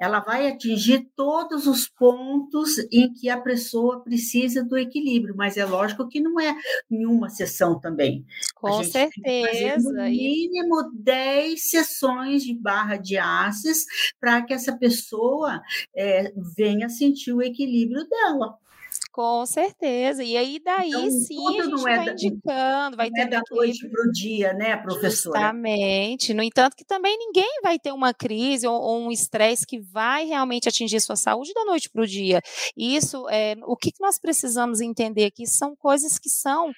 ela 0.00 0.20
vai 0.20 0.48
atingir 0.48 1.10
todos 1.14 1.66
os 1.66 1.86
pontos 1.86 2.78
em 2.90 3.12
que 3.12 3.28
a 3.28 3.38
pessoa 3.38 4.02
precisa 4.02 4.64
do 4.64 4.78
equilíbrio, 4.78 5.34
mas 5.36 5.58
é 5.58 5.64
lógico 5.64 6.08
que 6.08 6.20
não 6.20 6.40
é 6.40 6.56
em 6.90 7.04
uma 7.04 7.28
sessão 7.28 7.78
também. 7.78 8.24
Com 8.54 8.82
certeza. 8.82 9.92
no 9.92 10.04
mínimo 10.04 10.90
10 10.94 11.70
sessões 11.70 12.42
de 12.42 12.54
barra 12.54 12.96
de 12.96 13.18
ácidos 13.18 13.84
para 14.18 14.40
que 14.42 14.54
essa 14.54 14.74
pessoa 14.74 15.60
é, 15.94 16.32
venha 16.56 16.88
sentir 16.88 17.34
o 17.34 17.42
equilíbrio 17.42 18.08
dela. 18.08 18.58
Com 19.12 19.44
certeza. 19.44 20.22
E 20.22 20.36
aí 20.36 20.60
daí 20.64 20.88
então, 20.88 21.10
sim 21.10 21.58
a 21.58 21.64
gente 21.64 21.82
vai 21.82 22.08
é 22.08 22.12
indicando, 22.12 22.96
vai 22.96 23.10
ter 23.10 23.22
é 23.22 23.26
da 23.26 23.42
noite 23.50 23.88
para 23.88 24.08
o 24.08 24.12
dia, 24.12 24.52
né, 24.52 24.76
professora? 24.76 25.40
Justamente. 25.40 26.32
No 26.32 26.42
entanto, 26.44 26.76
que 26.76 26.84
também 26.84 27.18
ninguém 27.18 27.60
vai 27.60 27.76
ter 27.76 27.92
uma 27.92 28.14
crise 28.14 28.68
ou, 28.68 28.80
ou 28.80 29.00
um 29.00 29.10
estresse 29.10 29.66
que 29.66 29.80
vai 29.80 30.26
realmente 30.26 30.68
atingir 30.68 31.00
sua 31.00 31.16
saúde 31.16 31.52
da 31.52 31.64
noite 31.64 31.90
para 31.90 32.02
o 32.02 32.06
dia. 32.06 32.40
Isso 32.76 33.28
é 33.28 33.56
o 33.64 33.76
que 33.76 33.90
nós 34.00 34.16
precisamos 34.16 34.80
entender 34.80 35.24
aqui 35.24 35.44
são 35.44 35.74
coisas 35.74 36.16
que 36.16 36.30
são 36.30 36.70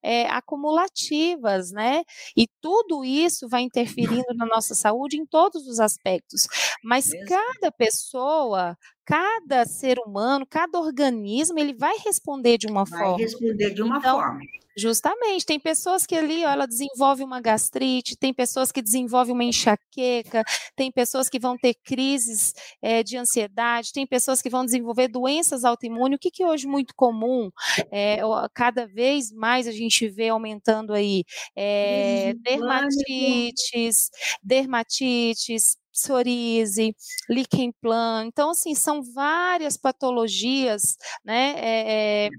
é, 0.00 0.26
acumulativas, 0.28 1.72
né? 1.72 2.04
E 2.36 2.46
tudo 2.60 3.04
isso 3.04 3.48
vai 3.48 3.62
interferindo 3.62 4.32
na 4.36 4.46
nossa 4.46 4.76
saúde 4.76 5.16
em 5.16 5.26
todos 5.26 5.66
os 5.66 5.80
aspectos. 5.80 6.46
Mas 6.84 7.08
Mesmo. 7.08 7.26
cada 7.26 7.72
pessoa 7.72 8.76
cada 9.10 9.66
ser 9.66 9.98
humano, 9.98 10.46
cada 10.46 10.78
organismo, 10.78 11.58
ele 11.58 11.74
vai 11.74 11.96
responder 11.98 12.56
de 12.56 12.68
uma 12.68 12.84
vai 12.84 12.98
forma. 12.98 13.16
Vai 13.16 13.24
responder 13.24 13.74
de 13.74 13.82
uma 13.82 13.98
então, 13.98 14.20
forma. 14.20 14.40
Justamente, 14.76 15.44
tem 15.44 15.58
pessoas 15.58 16.06
que 16.06 16.14
ali, 16.14 16.44
ó, 16.44 16.48
ela 16.48 16.66
desenvolve 16.66 17.24
uma 17.24 17.40
gastrite, 17.40 18.16
tem 18.16 18.32
pessoas 18.32 18.70
que 18.70 18.80
desenvolvem 18.80 19.34
uma 19.34 19.42
enxaqueca, 19.42 20.44
tem 20.76 20.92
pessoas 20.92 21.28
que 21.28 21.40
vão 21.40 21.58
ter 21.58 21.74
crises 21.84 22.54
é, 22.80 23.02
de 23.02 23.16
ansiedade, 23.16 23.92
tem 23.92 24.06
pessoas 24.06 24.40
que 24.40 24.48
vão 24.48 24.64
desenvolver 24.64 25.08
doenças 25.08 25.64
autoimunes. 25.64 26.16
O 26.16 26.20
que, 26.20 26.30
que 26.30 26.44
é 26.44 26.46
hoje 26.46 26.68
muito 26.68 26.94
comum, 26.94 27.50
é, 27.90 28.20
cada 28.54 28.86
vez 28.86 29.32
mais 29.32 29.66
a 29.66 29.72
gente 29.72 30.08
vê 30.08 30.28
aumentando 30.28 30.94
aí, 30.94 31.24
é, 31.56 32.32
dermatites, 32.34 34.08
dermatites, 34.42 35.76
psoríase, 36.00 36.94
lichen 37.28 37.72
plan. 37.80 38.24
Então, 38.26 38.50
assim, 38.50 38.74
são 38.74 39.02
várias 39.02 39.76
patologias, 39.76 40.96
né? 41.24 41.54
É, 41.56 42.26
é, 42.26 42.30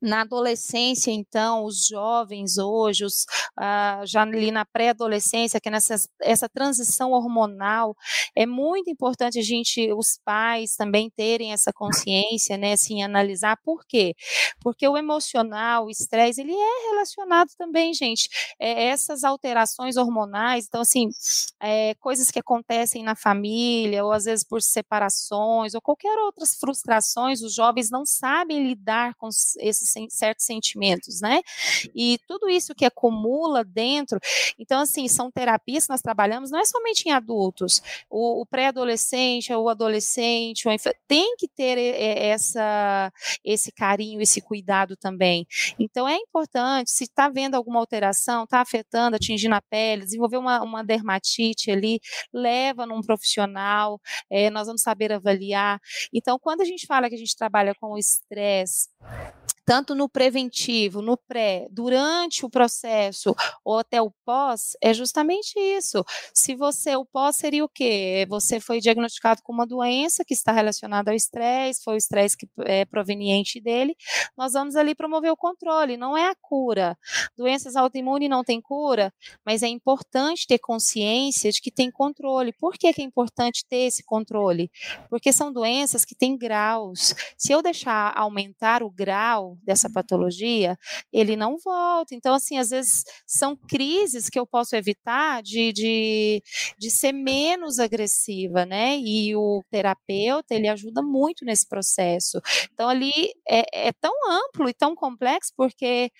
na 0.00 0.22
adolescência, 0.22 1.10
então, 1.10 1.64
os 1.64 1.86
jovens 1.86 2.58
hoje, 2.58 3.04
os, 3.04 3.24
ah, 3.56 4.02
já 4.04 4.22
ali 4.22 4.50
na 4.50 4.64
pré-adolescência, 4.64 5.60
que 5.60 5.70
nessa 5.70 5.96
essa 6.22 6.48
transição 6.48 7.12
hormonal, 7.12 7.96
é 8.34 8.46
muito 8.46 8.90
importante 8.90 9.38
a 9.38 9.42
gente, 9.42 9.92
os 9.92 10.18
pais 10.24 10.76
também 10.76 11.10
terem 11.16 11.52
essa 11.52 11.72
consciência, 11.72 12.56
né, 12.56 12.72
assim, 12.74 13.02
analisar 13.02 13.56
por 13.64 13.84
quê? 13.86 14.14
Porque 14.60 14.86
o 14.88 14.96
emocional, 14.96 15.86
o 15.86 15.90
estresse, 15.90 16.40
ele 16.40 16.52
é 16.54 16.90
relacionado 16.90 17.48
também, 17.58 17.94
gente, 17.94 18.28
é, 18.58 18.86
essas 18.88 19.24
alterações 19.24 19.96
hormonais, 19.96 20.66
então, 20.66 20.80
assim, 20.82 21.08
é, 21.60 21.94
coisas 21.96 22.30
que 22.30 22.38
acontecem 22.38 23.02
na 23.02 23.14
família, 23.16 24.04
ou 24.04 24.12
às 24.12 24.24
vezes 24.24 24.44
por 24.44 24.62
separações, 24.62 25.74
ou 25.74 25.80
qualquer 25.80 26.18
outras 26.18 26.54
frustrações, 26.56 27.42
os 27.42 27.54
jovens 27.54 27.90
não 27.90 28.04
sabem 28.04 28.66
lidar 28.66 29.14
com 29.16 29.28
esses 29.58 29.92
certos 30.10 30.44
sentimentos, 30.44 31.20
né? 31.20 31.40
E 31.94 32.18
tudo 32.26 32.48
isso 32.48 32.74
que 32.74 32.84
acumula 32.84 33.64
dentro, 33.64 34.18
então 34.58 34.80
assim, 34.80 35.08
são 35.08 35.30
terapias 35.30 35.86
que 35.86 35.92
nós 35.92 36.02
trabalhamos 36.02 36.50
não 36.50 36.60
é 36.60 36.64
somente 36.64 37.08
em 37.08 37.12
adultos, 37.12 37.82
o, 38.10 38.42
o 38.42 38.46
pré-adolescente, 38.46 39.52
o 39.52 39.68
adolescente, 39.68 40.68
o 40.68 40.76
tem 41.08 41.36
que 41.36 41.48
ter 41.48 41.78
essa, 41.78 43.12
esse 43.44 43.72
carinho, 43.72 44.20
esse 44.20 44.40
cuidado 44.40 44.96
também. 44.96 45.46
Então 45.78 46.08
é 46.08 46.16
importante, 46.16 46.90
se 46.90 47.04
está 47.04 47.28
vendo 47.28 47.54
alguma 47.54 47.80
alteração, 47.80 48.44
está 48.44 48.60
afetando, 48.60 49.16
atingindo 49.16 49.54
a 49.54 49.62
pele, 49.62 50.04
desenvolver 50.04 50.36
uma, 50.36 50.62
uma 50.62 50.84
dermatite 50.84 51.70
ali, 51.70 52.00
leva 52.32 52.86
num 52.86 53.00
profissional, 53.00 54.00
é, 54.30 54.50
nós 54.50 54.66
vamos 54.66 54.82
saber 54.82 55.12
avaliar. 55.12 55.80
Então, 56.12 56.38
quando 56.38 56.60
a 56.60 56.64
gente 56.64 56.86
fala 56.86 57.08
que 57.08 57.14
a 57.14 57.18
gente 57.18 57.36
trabalha 57.36 57.74
com 57.74 57.92
o 57.92 57.98
estresse, 57.98 58.88
tanto 59.66 59.96
no 59.96 60.08
preventivo, 60.08 61.02
no 61.02 61.16
pré, 61.16 61.66
durante 61.72 62.46
o 62.46 62.48
processo 62.48 63.34
ou 63.64 63.80
até 63.80 64.00
o 64.00 64.12
pós, 64.24 64.76
é 64.80 64.94
justamente 64.94 65.58
isso. 65.58 66.04
Se 66.32 66.54
você, 66.54 66.94
o 66.94 67.04
pós 67.04 67.34
seria 67.34 67.64
o 67.64 67.68
quê? 67.68 68.24
Você 68.28 68.60
foi 68.60 68.80
diagnosticado 68.80 69.42
com 69.42 69.52
uma 69.52 69.66
doença 69.66 70.24
que 70.24 70.34
está 70.34 70.52
relacionada 70.52 71.10
ao 71.10 71.16
estresse, 71.16 71.82
foi 71.82 71.94
o 71.94 71.96
estresse 71.96 72.36
que 72.36 72.48
é 72.60 72.84
proveniente 72.84 73.60
dele, 73.60 73.96
nós 74.38 74.52
vamos 74.52 74.76
ali 74.76 74.94
promover 74.94 75.32
o 75.32 75.36
controle, 75.36 75.96
não 75.96 76.16
é 76.16 76.30
a 76.30 76.36
cura. 76.40 76.96
Doenças 77.36 77.74
autoimunes 77.74 78.30
não 78.30 78.44
têm 78.44 78.60
cura, 78.60 79.12
mas 79.44 79.64
é 79.64 79.68
importante 79.68 80.46
ter 80.46 80.58
consciência 80.58 81.50
de 81.50 81.60
que 81.60 81.72
tem 81.72 81.90
controle. 81.90 82.52
Por 82.52 82.74
que, 82.74 82.92
que 82.92 83.02
é 83.02 83.04
importante 83.04 83.64
ter 83.68 83.86
esse 83.86 84.04
controle? 84.04 84.70
Porque 85.10 85.32
são 85.32 85.52
doenças 85.52 86.04
que 86.04 86.14
têm 86.14 86.38
graus. 86.38 87.14
Se 87.36 87.52
eu 87.52 87.60
deixar 87.60 88.12
aumentar 88.16 88.84
o 88.84 88.90
grau, 88.90 89.55
dessa 89.64 89.90
patologia, 89.90 90.76
ele 91.12 91.36
não 91.36 91.56
volta. 91.58 92.14
Então, 92.14 92.34
assim, 92.34 92.58
às 92.58 92.70
vezes 92.70 93.04
são 93.26 93.56
crises 93.56 94.28
que 94.28 94.38
eu 94.38 94.46
posso 94.46 94.76
evitar 94.76 95.42
de, 95.42 95.72
de, 95.72 96.42
de 96.78 96.90
ser 96.90 97.12
menos 97.12 97.78
agressiva, 97.78 98.64
né? 98.64 98.98
E 98.98 99.34
o 99.36 99.62
terapeuta, 99.70 100.54
ele 100.54 100.68
ajuda 100.68 101.02
muito 101.02 101.44
nesse 101.44 101.66
processo. 101.66 102.40
Então, 102.72 102.88
ali 102.88 103.12
é, 103.48 103.88
é 103.88 103.92
tão 103.92 104.12
amplo 104.30 104.68
e 104.68 104.74
tão 104.74 104.94
complexo, 104.94 105.52
porque, 105.56 106.10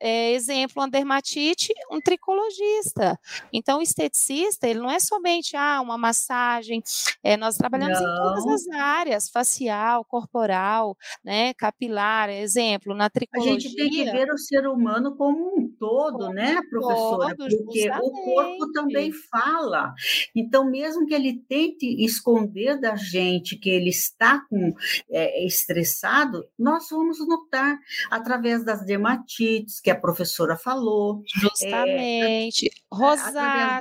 é, 0.00 0.32
exemplo, 0.32 0.82
uma 0.82 0.88
dermatite, 0.88 1.72
um 1.90 2.00
tricologista. 2.00 3.18
Então, 3.52 3.78
o 3.78 3.82
esteticista, 3.82 4.68
ele 4.68 4.80
não 4.80 4.90
é 4.90 4.98
somente 4.98 5.56
ah, 5.56 5.80
uma 5.80 5.98
massagem, 5.98 6.82
é, 7.22 7.36
nós 7.36 7.56
trabalhamos 7.56 8.00
não. 8.00 8.06
em 8.06 8.16
todas 8.16 8.46
as 8.46 8.68
áreas, 8.68 9.28
facial, 9.28 10.04
corporal, 10.04 10.96
né, 11.24 11.54
capilar, 11.54 12.28
exemplo, 12.42 12.94
na 12.94 13.08
tricologia... 13.08 13.56
A 13.56 13.58
gente 13.58 13.76
tem 13.76 13.90
que 13.90 14.04
ver 14.04 14.30
o 14.30 14.38
ser 14.38 14.66
humano 14.66 15.16
como 15.16 15.56
um 15.56 15.68
todo, 15.78 16.18
como 16.18 16.34
né, 16.34 16.60
professora? 16.68 17.36
Todo, 17.36 17.48
Porque 17.48 17.82
justamente. 17.82 18.06
o 18.06 18.10
corpo 18.10 18.72
também 18.72 19.12
fala. 19.12 19.94
Então, 20.34 20.70
mesmo 20.70 21.06
que 21.06 21.14
ele 21.14 21.42
tente 21.48 21.86
esconder 22.04 22.80
da 22.80 22.94
gente 22.96 23.56
que 23.56 23.70
ele 23.70 23.90
está 23.90 24.40
com, 24.48 24.74
é, 25.10 25.44
estressado, 25.46 26.44
nós 26.58 26.88
vamos 26.90 27.18
notar 27.26 27.78
através 28.10 28.64
das 28.64 28.84
dermatites 28.84 29.80
que 29.80 29.90
a 29.90 29.98
professora 29.98 30.56
falou. 30.56 31.22
Justamente. 31.26 32.66
É, 32.66 32.94
rosácea, 32.94 33.80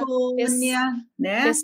insônia, 0.00 0.80
né? 1.18 1.48
as 1.48 1.62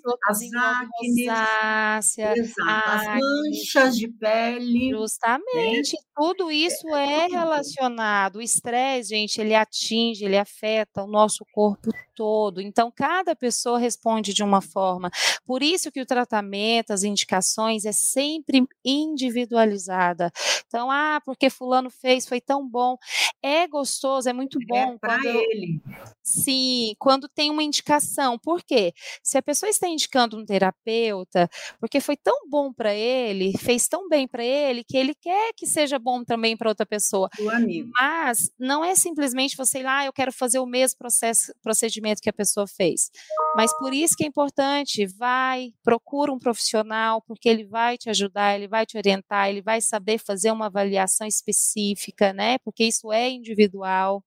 acnes, 0.54 1.26
rosácea, 1.28 2.35
as 2.66 3.20
manchas 3.20 3.96
de 3.96 4.09
pele. 4.09 4.92
Né? 4.92 4.98
Justamente. 4.98 5.92
Né? 5.92 6.02
Tudo 6.37 6.51
isso 6.51 6.94
é 6.94 7.27
relacionado. 7.29 8.37
O 8.37 8.42
estresse, 8.42 9.11
gente, 9.11 9.40
ele 9.40 9.55
atinge, 9.55 10.25
ele 10.25 10.37
afeta 10.37 11.03
o 11.03 11.07
nosso 11.07 11.46
corpo 11.51 11.90
todo. 12.14 12.61
Então, 12.61 12.90
cada 12.94 13.35
pessoa 13.35 13.79
responde 13.79 14.35
de 14.35 14.42
uma 14.42 14.61
forma. 14.61 15.11
Por 15.46 15.62
isso 15.62 15.90
que 15.92 16.01
o 16.01 16.07
tratamento, 16.07 16.90
as 16.90 17.05
indicações 17.05 17.85
é 17.85 17.92
sempre 17.92 18.66
individualizada. 18.85 20.31
Então, 20.66 20.90
ah, 20.90 21.20
porque 21.25 21.49
fulano 21.49 21.90
fez, 21.90 22.27
foi 22.27 22.40
tão 22.40 22.68
bom. 22.68 22.96
É 23.42 23.66
gostoso, 23.68 24.29
é 24.29 24.33
muito 24.33 24.59
é 24.61 24.66
bom. 24.66 24.92
É 24.94 24.99
para 24.99 25.20
ele. 25.25 25.81
Sim, 26.22 26.94
quando 26.99 27.29
tem 27.29 27.51
uma 27.51 27.62
indicação. 27.62 28.38
Por 28.38 28.62
quê? 28.62 28.92
Se 29.22 29.38
a 29.38 29.42
pessoa 29.42 29.70
está 29.70 29.87
indicando 29.87 30.38
um 30.38 30.44
terapeuta, 30.44 31.49
porque 31.79 32.01
foi 32.01 32.16
tão 32.16 32.49
bom 32.49 32.72
para 32.72 32.94
ele, 32.94 33.57
fez 33.59 33.87
tão 33.88 34.09
bem 34.09 34.27
para 34.27 34.44
ele, 34.44 34.83
que 34.83 34.96
ele 34.96 35.14
quer 35.14 35.53
que 35.55 35.66
seja 35.66 35.99
bom 35.99 36.25
também 36.26 36.56
para 36.56 36.68
outra 36.68 36.84
pessoa. 36.84 37.28
O 37.40 37.48
amigo. 37.48 37.90
Mas 37.94 38.50
não 38.58 38.84
é 38.84 38.94
simplesmente 38.94 39.56
você 39.56 39.80
ir 39.80 39.82
lá, 39.82 39.98
ah, 39.98 40.06
eu 40.06 40.12
quero 40.12 40.32
fazer 40.32 40.58
o 40.58 40.66
mesmo 40.66 40.98
processo, 40.98 41.52
procedimento 41.62 42.20
que 42.20 42.28
a 42.28 42.32
pessoa 42.32 42.66
fez. 42.66 43.10
Mas 43.54 43.72
por 43.78 43.94
isso 43.94 44.14
que 44.16 44.24
é 44.24 44.26
importante, 44.26 45.06
vai, 45.06 45.72
procura 45.82 46.32
um 46.32 46.38
profissional, 46.38 47.22
porque 47.22 47.48
ele 47.48 47.64
vai 47.64 47.96
te 47.96 48.10
ajudar, 48.10 48.54
ele 48.54 48.68
vai 48.68 48.84
te 48.84 48.98
orientar, 48.98 49.48
ele 49.48 49.62
vai 49.62 49.80
saber 49.80 50.18
fazer 50.18 50.50
uma 50.50 50.66
avaliação 50.66 51.26
específica, 51.26 52.32
né? 52.32 52.58
Porque 52.58 52.84
isso 52.84 53.12
é 53.12 53.30
individual. 53.30 54.22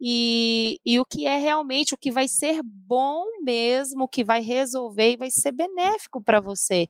E, 0.00 0.80
e 0.86 1.00
o 1.00 1.04
que 1.04 1.26
é 1.26 1.36
realmente, 1.38 1.94
o 1.94 1.98
que 1.98 2.10
vai 2.10 2.28
ser 2.28 2.60
bom 2.62 3.24
mesmo, 3.42 4.04
o 4.04 4.08
que 4.08 4.22
vai 4.22 4.40
resolver 4.40 5.12
e 5.12 5.16
vai 5.16 5.30
ser 5.30 5.52
benéfico 5.52 6.22
para 6.22 6.40
você. 6.40 6.86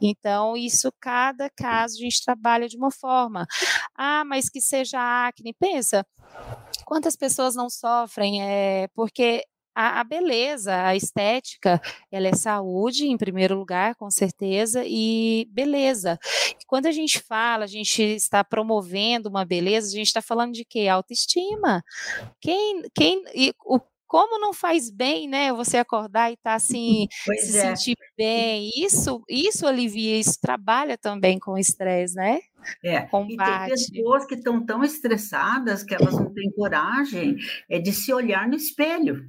Então, 0.00 0.56
isso, 0.56 0.92
cada 1.00 1.50
caso, 1.50 1.96
a 1.96 2.00
gente 2.00 2.24
trabalha 2.24 2.68
de 2.68 2.76
uma 2.76 2.90
forma. 2.90 3.46
Ah, 3.96 4.24
mas 4.24 4.48
que 4.48 4.60
seja 4.60 4.98
acne, 5.26 5.54
pensa, 5.54 6.06
quantas 6.84 7.16
pessoas 7.16 7.54
não 7.54 7.70
sofrem 7.70 8.42
é, 8.42 8.88
porque 8.94 9.44
a, 9.74 10.00
a, 10.00 10.04
beleza, 10.04 10.86
a 10.86 10.94
estética, 10.94 11.80
ela 12.10 12.28
é 12.28 12.32
saúde 12.32 13.06
em 13.06 13.16
primeiro 13.16 13.58
lugar, 13.58 13.96
com 13.96 14.08
certeza, 14.10 14.84
e 14.86 15.48
beleza. 15.50 16.18
Quando 16.66 16.86
a 16.86 16.92
gente 16.92 17.18
fala, 17.18 17.64
a 17.64 17.68
gente 17.68 18.00
está 18.00 18.44
promovendo 18.44 19.28
uma 19.28 19.44
beleza, 19.44 19.88
a 19.88 19.90
gente 19.90 20.06
está 20.06 20.22
falando 20.22 20.52
de 20.52 20.64
quê? 20.64 20.86
Autoestima. 20.86 21.82
Quem, 22.40 22.82
quem, 22.94 23.24
e, 23.34 23.52
o, 23.64 23.80
como 24.06 24.38
não 24.38 24.52
faz 24.52 24.90
bem, 24.90 25.28
né? 25.28 25.52
Você 25.52 25.76
acordar 25.76 26.30
e 26.30 26.34
estar 26.34 26.50
tá, 26.50 26.54
assim, 26.54 27.08
pois 27.26 27.40
se 27.40 27.58
é. 27.58 27.74
sentir 27.74 27.96
bem. 28.16 28.70
Isso, 28.76 29.20
isso 29.28 29.66
alivia, 29.66 30.16
isso 30.16 30.38
trabalha 30.40 30.96
também 30.96 31.36
com 31.36 31.52
o 31.52 31.58
estresse, 31.58 32.14
né? 32.14 32.38
É. 32.82 33.02
Combate. 33.02 33.32
E 33.32 33.36
tem 33.36 33.68
pessoas 33.68 34.26
que 34.26 34.34
estão 34.34 34.64
tão 34.64 34.82
estressadas 34.82 35.82
que 35.82 35.94
elas 35.94 36.14
não 36.14 36.32
têm 36.32 36.50
coragem 36.52 37.36
é, 37.68 37.78
de 37.78 37.92
se 37.92 38.12
olhar 38.12 38.48
no 38.48 38.54
espelho. 38.54 39.24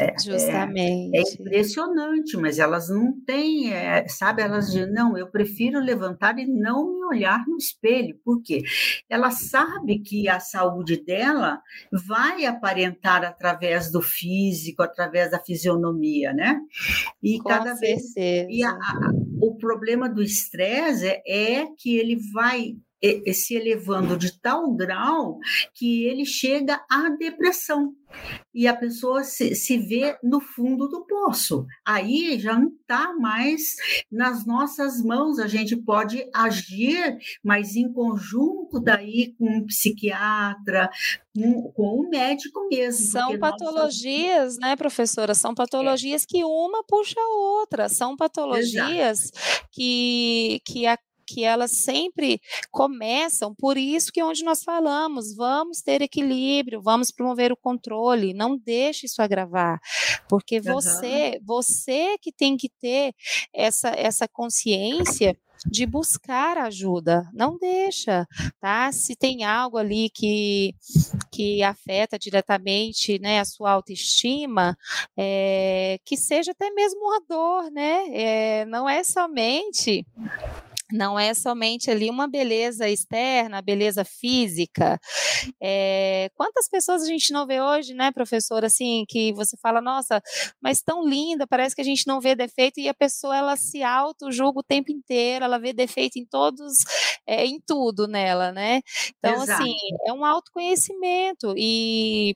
É, 0.00 0.14
Justamente. 0.18 1.16
É, 1.16 1.20
é 1.20 1.22
impressionante, 1.40 2.36
mas 2.36 2.58
elas 2.58 2.88
não 2.88 3.18
têm, 3.24 3.72
é, 3.72 4.06
sabe? 4.08 4.42
Elas 4.42 4.66
dizem, 4.66 4.92
não, 4.92 5.16
eu 5.16 5.30
prefiro 5.30 5.80
levantar 5.80 6.38
e 6.38 6.46
não 6.46 6.92
me 6.92 7.04
olhar 7.06 7.46
no 7.46 7.56
espelho. 7.56 8.18
Por 8.24 8.42
quê? 8.42 8.62
Ela 9.08 9.30
sabe 9.30 10.00
que 10.00 10.28
a 10.28 10.38
saúde 10.38 11.02
dela 11.02 11.60
vai 12.06 12.44
aparentar 12.44 13.24
através 13.24 13.90
do 13.90 14.02
físico, 14.02 14.82
através 14.82 15.30
da 15.30 15.38
fisionomia, 15.38 16.32
né? 16.32 16.60
E 17.22 17.38
Com 17.38 17.48
cada 17.48 17.74
certeza. 17.74 18.14
vez. 18.14 18.46
E 18.50 18.62
a, 18.62 18.70
a, 18.70 19.12
o 19.40 19.56
problema 19.56 20.08
do 20.08 20.22
estresse 20.22 21.06
é, 21.06 21.22
é 21.26 21.66
que 21.78 21.96
ele 21.96 22.16
vai 22.32 22.76
se 23.32 23.54
elevando 23.54 24.16
de 24.16 24.40
tal 24.40 24.74
grau 24.74 25.38
que 25.74 26.04
ele 26.04 26.24
chega 26.24 26.84
à 26.90 27.08
depressão 27.10 27.94
e 28.52 28.66
a 28.66 28.76
pessoa 28.76 29.22
se, 29.22 29.54
se 29.54 29.78
vê 29.78 30.18
no 30.22 30.40
fundo 30.40 30.88
do 30.88 31.04
poço. 31.06 31.64
Aí 31.86 32.38
já 32.38 32.58
não 32.58 32.68
está 32.68 33.12
mais 33.14 33.76
nas 34.10 34.44
nossas 34.44 35.02
mãos, 35.02 35.38
a 35.38 35.46
gente 35.46 35.76
pode 35.76 36.28
agir, 36.34 37.16
mas 37.44 37.76
em 37.76 37.92
conjunto 37.92 38.80
daí 38.80 39.34
com 39.38 39.46
um 39.48 39.66
psiquiatra, 39.66 40.90
com, 41.34 41.70
com 41.72 42.00
um 42.00 42.08
médico 42.08 42.66
mesmo. 42.68 43.06
São 43.06 43.38
patologias, 43.38 44.58
né, 44.58 44.74
professora? 44.74 45.34
São 45.34 45.54
patologias 45.54 46.24
é. 46.24 46.26
que 46.26 46.44
uma 46.44 46.82
puxa 46.84 47.20
a 47.20 47.28
outra, 47.28 47.88
são 47.88 48.16
patologias 48.16 49.30
Exato. 49.32 49.68
que, 49.70 50.60
que 50.64 50.86
a 50.86 50.98
que 51.32 51.44
elas 51.44 51.70
sempre 51.84 52.40
começam 52.70 53.54
por 53.54 53.76
isso 53.76 54.12
que 54.12 54.20
é 54.20 54.24
onde 54.24 54.44
nós 54.44 54.62
falamos, 54.62 55.34
vamos 55.34 55.80
ter 55.80 56.02
equilíbrio, 56.02 56.82
vamos 56.82 57.12
promover 57.12 57.52
o 57.52 57.56
controle, 57.56 58.34
não 58.34 58.56
deixe 58.56 59.06
isso 59.06 59.22
agravar, 59.22 59.80
porque 60.28 60.60
você, 60.60 61.38
uhum. 61.38 61.44
você 61.46 62.18
que 62.18 62.32
tem 62.32 62.56
que 62.56 62.68
ter 62.68 63.14
essa, 63.54 63.90
essa 63.90 64.26
consciência 64.26 65.36
de 65.66 65.84
buscar 65.84 66.56
ajuda, 66.56 67.28
não 67.34 67.58
deixa, 67.58 68.26
tá? 68.58 68.90
Se 68.92 69.14
tem 69.14 69.44
algo 69.44 69.76
ali 69.76 70.08
que, 70.08 70.74
que 71.30 71.62
afeta 71.62 72.18
diretamente, 72.18 73.18
né, 73.18 73.40
a 73.40 73.44
sua 73.44 73.72
autoestima, 73.72 74.76
é, 75.16 75.98
que 76.04 76.16
seja 76.16 76.52
até 76.52 76.70
mesmo 76.70 77.00
uma 77.00 77.20
dor, 77.28 77.70
né? 77.70 78.06
É, 78.12 78.64
não 78.66 78.88
é 78.88 79.04
somente 79.04 80.06
não 80.92 81.18
é 81.18 81.34
somente 81.34 81.90
ali 81.90 82.10
uma 82.10 82.26
beleza 82.28 82.88
externa, 82.88 83.62
beleza 83.62 84.04
física. 84.04 84.98
É, 85.60 86.30
quantas 86.34 86.68
pessoas 86.68 87.02
a 87.02 87.06
gente 87.06 87.32
não 87.32 87.46
vê 87.46 87.60
hoje, 87.60 87.94
né, 87.94 88.10
professor, 88.12 88.64
assim, 88.64 89.04
que 89.08 89.32
você 89.32 89.56
fala, 89.56 89.80
nossa, 89.80 90.22
mas 90.60 90.82
tão 90.82 91.06
linda, 91.06 91.46
parece 91.46 91.74
que 91.74 91.80
a 91.82 91.84
gente 91.84 92.06
não 92.06 92.20
vê 92.20 92.34
defeito 92.34 92.80
e 92.80 92.88
a 92.88 92.94
pessoa 92.94 93.36
ela 93.36 93.56
se 93.56 93.82
auto-julga 93.82 94.60
o 94.60 94.64
tempo 94.64 94.92
inteiro, 94.92 95.44
ela 95.44 95.58
vê 95.58 95.72
defeito 95.72 96.18
em 96.18 96.24
todos, 96.24 96.72
é, 97.26 97.44
em 97.46 97.60
tudo 97.60 98.06
nela, 98.06 98.52
né? 98.52 98.80
Então, 99.18 99.34
assim, 99.42 99.42
Exato. 99.44 99.62
assim, 99.62 99.74
é 100.06 100.12
um 100.12 100.24
autoconhecimento 100.24 101.54
e 101.56 102.34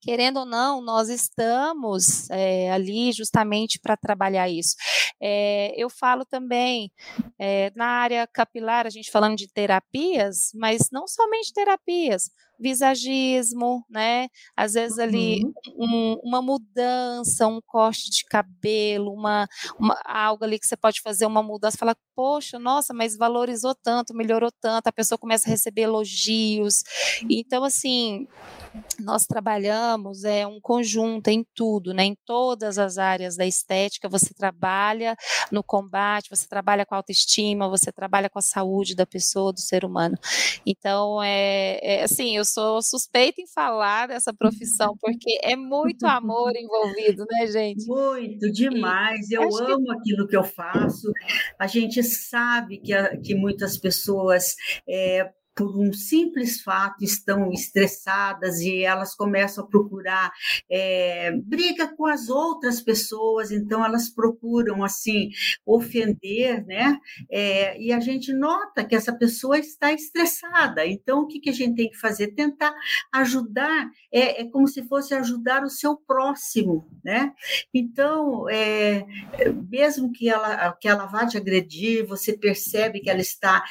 querendo 0.00 0.38
ou 0.38 0.46
não, 0.46 0.80
nós 0.80 1.08
estamos 1.08 2.28
é, 2.30 2.70
ali 2.72 3.12
justamente 3.12 3.78
para 3.78 3.96
trabalhar 3.96 4.48
isso. 4.48 4.74
É, 5.20 5.72
eu 5.76 5.90
falo 5.90 6.24
também 6.24 6.90
é, 7.38 7.70
na 7.76 7.86
área 7.86 8.26
capilar, 8.26 8.86
a 8.86 8.90
gente 8.90 9.10
falando 9.10 9.36
de 9.36 9.46
terapias, 9.46 10.50
mas 10.54 10.88
não 10.90 11.06
somente 11.06 11.52
terapias, 11.52 12.30
visagismo, 12.60 13.84
né? 13.88 14.28
Às 14.56 14.74
vezes 14.74 14.98
ali 14.98 15.42
uhum. 15.44 15.52
um, 15.78 16.20
uma 16.22 16.42
mudança, 16.42 17.46
um 17.46 17.60
corte 17.66 18.10
de 18.10 18.24
cabelo, 18.24 19.12
uma, 19.12 19.48
uma, 19.78 19.98
algo 20.04 20.44
ali 20.44 20.58
que 20.58 20.66
você 20.66 20.76
pode 20.76 21.00
fazer 21.00 21.26
uma 21.26 21.42
mudança, 21.42 21.78
falar, 21.78 21.96
poxa, 22.14 22.58
nossa, 22.58 22.92
mas 22.92 23.16
valorizou 23.16 23.74
tanto, 23.74 24.14
melhorou 24.14 24.50
tanto, 24.60 24.86
a 24.86 24.92
pessoa 24.92 25.18
começa 25.18 25.48
a 25.48 25.50
receber 25.50 25.82
elogios. 25.82 26.84
Então, 27.28 27.64
assim, 27.64 28.28
nós 28.98 29.24
trabalhamos 29.26 30.24
é 30.24 30.46
um 30.46 30.60
conjunto 30.60 31.28
em 31.28 31.44
tudo, 31.54 31.94
né? 31.94 32.04
Em 32.04 32.16
todas 32.26 32.78
as 32.78 32.98
áreas 32.98 33.36
da 33.36 33.46
estética, 33.46 34.08
você 34.08 34.34
trabalha 34.34 35.16
no 35.50 35.62
combate, 35.62 36.30
você 36.30 36.46
trabalha 36.46 36.84
com 36.84 36.94
a 36.94 36.98
autoestima, 36.98 37.68
você 37.68 37.90
trabalha 37.90 38.28
com 38.28 38.38
a 38.38 38.42
saúde 38.42 38.94
da 38.94 39.06
pessoa, 39.06 39.52
do 39.52 39.60
ser 39.60 39.84
humano. 39.84 40.16
Então, 40.66 41.22
é, 41.22 41.78
é 41.82 42.02
assim, 42.02 42.36
eu 42.36 42.44
sou 42.52 42.82
suspeita 42.82 43.40
em 43.40 43.46
falar 43.46 44.08
dessa 44.08 44.32
profissão, 44.32 44.96
porque 45.00 45.38
é 45.42 45.56
muito 45.56 46.04
amor 46.06 46.52
envolvido, 46.56 47.24
né, 47.30 47.46
gente? 47.46 47.86
Muito, 47.86 48.50
demais. 48.52 49.30
Eu 49.30 49.42
amo 49.42 49.84
que... 49.84 49.92
aquilo 49.92 50.28
que 50.28 50.36
eu 50.36 50.44
faço. 50.44 51.10
A 51.58 51.66
gente 51.66 52.02
sabe 52.02 52.78
que, 52.78 52.92
que 53.18 53.34
muitas 53.34 53.76
pessoas 53.76 54.54
é, 54.88 55.30
por 55.54 55.76
um 55.78 55.92
simples 55.92 56.62
fato 56.62 57.04
estão 57.04 57.52
estressadas 57.52 58.60
e 58.60 58.82
elas 58.82 59.14
começam 59.14 59.64
a 59.64 59.66
procurar 59.66 60.32
é, 60.70 61.32
briga 61.44 61.88
com 61.96 62.06
as 62.06 62.28
outras 62.28 62.80
pessoas, 62.80 63.50
então 63.50 63.84
elas 63.84 64.08
procuram 64.08 64.82
assim 64.82 65.30
ofender, 65.66 66.64
né? 66.66 66.98
É, 67.30 67.80
e 67.80 67.92
a 67.92 68.00
gente 68.00 68.32
nota 68.32 68.84
que 68.84 68.94
essa 68.94 69.12
pessoa 69.12 69.58
está 69.58 69.92
estressada. 69.92 70.86
Então 70.86 71.22
o 71.22 71.26
que, 71.26 71.40
que 71.40 71.50
a 71.50 71.54
gente 71.54 71.76
tem 71.76 71.90
que 71.90 71.98
fazer? 71.98 72.28
Tentar 72.28 72.74
ajudar, 73.12 73.90
é, 74.12 74.42
é 74.42 74.44
como 74.50 74.66
se 74.66 74.86
fosse 74.86 75.14
ajudar 75.14 75.64
o 75.64 75.70
seu 75.70 75.96
próximo, 75.96 76.88
né? 77.04 77.32
Então 77.74 78.48
é, 78.48 79.04
mesmo 79.68 80.12
que 80.12 80.28
ela 80.28 80.72
que 80.80 80.88
ela 80.88 81.06
vá 81.06 81.26
te 81.26 81.36
agredir, 81.36 82.06
você 82.06 82.36
percebe 82.36 83.00
que 83.00 83.10
ela 83.10 83.20
está 83.20 83.62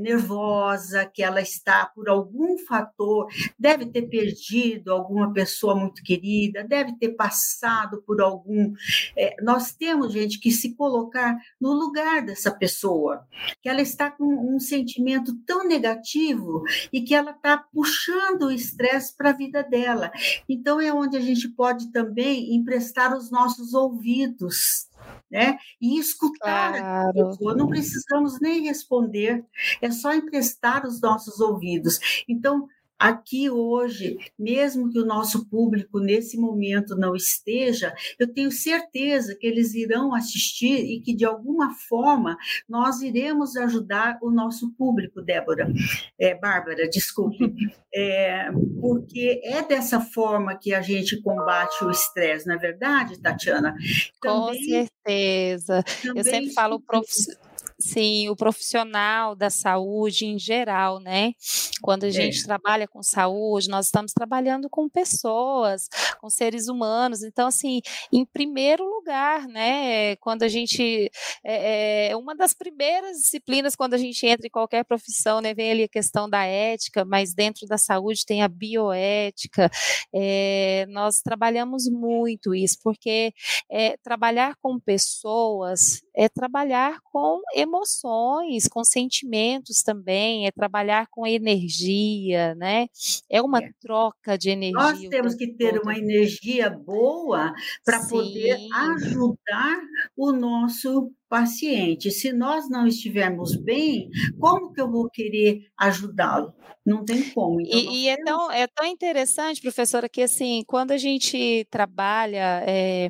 nervosa, 0.00 1.06
que 1.06 1.22
ela 1.28 1.40
está 1.40 1.86
por 1.86 2.08
algum 2.08 2.58
fator, 2.58 3.28
deve 3.58 3.86
ter 3.86 4.02
perdido 4.02 4.92
alguma 4.92 5.32
pessoa 5.32 5.74
muito 5.74 6.02
querida, 6.02 6.64
deve 6.64 6.94
ter 6.96 7.10
passado 7.10 8.02
por 8.06 8.20
algum. 8.20 8.72
É, 9.16 9.36
nós 9.42 9.72
temos, 9.72 10.12
gente, 10.12 10.40
que 10.40 10.50
se 10.50 10.74
colocar 10.74 11.38
no 11.60 11.72
lugar 11.72 12.24
dessa 12.24 12.50
pessoa, 12.50 13.26
que 13.62 13.68
ela 13.68 13.80
está 13.80 14.10
com 14.10 14.24
um 14.24 14.58
sentimento 14.58 15.34
tão 15.46 15.66
negativo 15.66 16.62
e 16.92 17.00
que 17.00 17.14
ela 17.14 17.30
está 17.30 17.58
puxando 17.58 18.42
o 18.42 18.52
estresse 18.52 19.16
para 19.16 19.30
a 19.30 19.36
vida 19.36 19.62
dela. 19.62 20.10
Então, 20.48 20.80
é 20.80 20.92
onde 20.92 21.16
a 21.16 21.20
gente 21.20 21.48
pode 21.48 21.92
também 21.92 22.54
emprestar 22.54 23.16
os 23.16 23.30
nossos 23.30 23.74
ouvidos 23.74 24.87
né? 25.30 25.58
E 25.80 25.98
escutar 25.98 26.72
claro. 26.72 27.08
a 27.08 27.12
pessoa, 27.12 27.54
não 27.54 27.68
precisamos 27.68 28.40
nem 28.40 28.62
responder, 28.62 29.44
é 29.80 29.90
só 29.90 30.14
emprestar 30.14 30.86
os 30.86 31.00
nossos 31.00 31.40
ouvidos. 31.40 32.24
Então, 32.28 32.68
aqui 32.98 33.48
hoje, 33.48 34.18
mesmo 34.38 34.90
que 34.90 34.98
o 34.98 35.06
nosso 35.06 35.48
público 35.48 36.00
nesse 36.00 36.36
momento 36.36 36.96
não 36.96 37.14
esteja, 37.14 37.94
eu 38.18 38.26
tenho 38.32 38.50
certeza 38.50 39.36
que 39.38 39.46
eles 39.46 39.74
irão 39.74 40.14
assistir 40.14 40.84
e 40.84 41.00
que 41.00 41.14
de 41.14 41.24
alguma 41.24 41.74
forma 41.88 42.36
nós 42.68 43.00
iremos 43.00 43.56
ajudar 43.56 44.18
o 44.20 44.30
nosso 44.30 44.72
público, 44.72 45.22
Débora, 45.22 45.72
é, 46.18 46.34
Bárbara, 46.34 46.88
desculpe, 46.88 47.38
é, 47.94 48.50
porque 48.80 49.40
é 49.44 49.62
dessa 49.62 50.00
forma 50.00 50.56
que 50.56 50.74
a 50.74 50.80
gente 50.80 51.20
combate 51.22 51.84
o 51.84 51.90
estresse, 51.90 52.46
não 52.46 52.54
é 52.54 52.58
verdade, 52.58 53.20
Tatiana? 53.20 53.74
Também, 54.20 54.46
Com 54.46 54.54
certeza. 54.54 55.84
Eu 56.14 56.24
sempre 56.24 56.52
falo 56.52 56.80
profissional 56.80 57.47
Sim, 57.80 58.28
o 58.28 58.34
profissional 58.34 59.36
da 59.36 59.50
saúde 59.50 60.26
em 60.26 60.36
geral, 60.36 60.98
né? 60.98 61.32
Quando 61.80 62.04
a 62.04 62.10
gente 62.10 62.40
é. 62.40 62.44
trabalha 62.44 62.88
com 62.88 63.04
saúde, 63.04 63.68
nós 63.68 63.86
estamos 63.86 64.12
trabalhando 64.12 64.68
com 64.68 64.88
pessoas, 64.88 65.88
com 66.20 66.28
seres 66.28 66.66
humanos. 66.66 67.22
Então, 67.22 67.46
assim, 67.46 67.80
em 68.12 68.24
primeiro 68.26 68.84
lugar, 68.84 69.46
né? 69.46 70.16
Quando 70.16 70.42
a 70.42 70.48
gente. 70.48 71.08
É, 71.44 72.08
é 72.08 72.16
uma 72.16 72.34
das 72.34 72.52
primeiras 72.52 73.18
disciplinas, 73.18 73.76
quando 73.76 73.94
a 73.94 73.98
gente 73.98 74.26
entra 74.26 74.48
em 74.48 74.50
qualquer 74.50 74.84
profissão, 74.84 75.40
né? 75.40 75.54
Vem 75.54 75.70
ali 75.70 75.84
a 75.84 75.88
questão 75.88 76.28
da 76.28 76.44
ética, 76.44 77.04
mas 77.04 77.32
dentro 77.32 77.64
da 77.68 77.78
saúde 77.78 78.26
tem 78.26 78.42
a 78.42 78.48
bioética. 78.48 79.70
É, 80.12 80.84
nós 80.88 81.20
trabalhamos 81.20 81.88
muito 81.88 82.52
isso, 82.56 82.78
porque 82.82 83.32
é, 83.70 83.96
trabalhar 83.98 84.56
com 84.60 84.80
pessoas 84.80 86.02
é 86.12 86.28
trabalhar 86.28 86.98
com 87.12 87.40
emoções 87.54 87.67
emoções, 87.68 88.66
com 88.66 88.82
sentimentos 88.82 89.82
também, 89.82 90.46
é 90.46 90.50
trabalhar 90.50 91.06
com 91.10 91.26
energia, 91.26 92.54
né? 92.54 92.88
É 93.30 93.40
uma 93.40 93.60
é. 93.60 93.70
troca 93.80 94.36
de 94.36 94.50
energia. 94.50 94.78
Nós 94.78 95.00
temos 95.08 95.34
que 95.34 95.46
ter 95.48 95.74
todo. 95.74 95.82
uma 95.82 95.96
energia 95.96 96.70
boa 96.70 97.52
para 97.84 98.06
poder 98.06 98.58
ajudar 98.72 99.78
o 100.16 100.32
nosso 100.32 101.12
paciente. 101.28 102.10
Se 102.10 102.32
nós 102.32 102.68
não 102.70 102.86
estivermos 102.86 103.54
bem, 103.54 104.08
como 104.40 104.72
que 104.72 104.80
eu 104.80 104.90
vou 104.90 105.08
querer 105.10 105.66
ajudá-lo? 105.76 106.54
Não 106.84 107.04
tem 107.04 107.30
como. 107.30 107.60
Então, 107.60 107.78
e, 107.78 108.04
e 108.04 108.08
é, 108.08 108.16
tão, 108.24 108.50
é 108.50 108.66
tão 108.66 108.86
interessante, 108.86 109.60
professora, 109.60 110.08
que 110.08 110.22
assim, 110.22 110.62
quando 110.66 110.92
a 110.92 110.96
gente 110.96 111.66
trabalha, 111.70 112.64
é, 112.66 113.08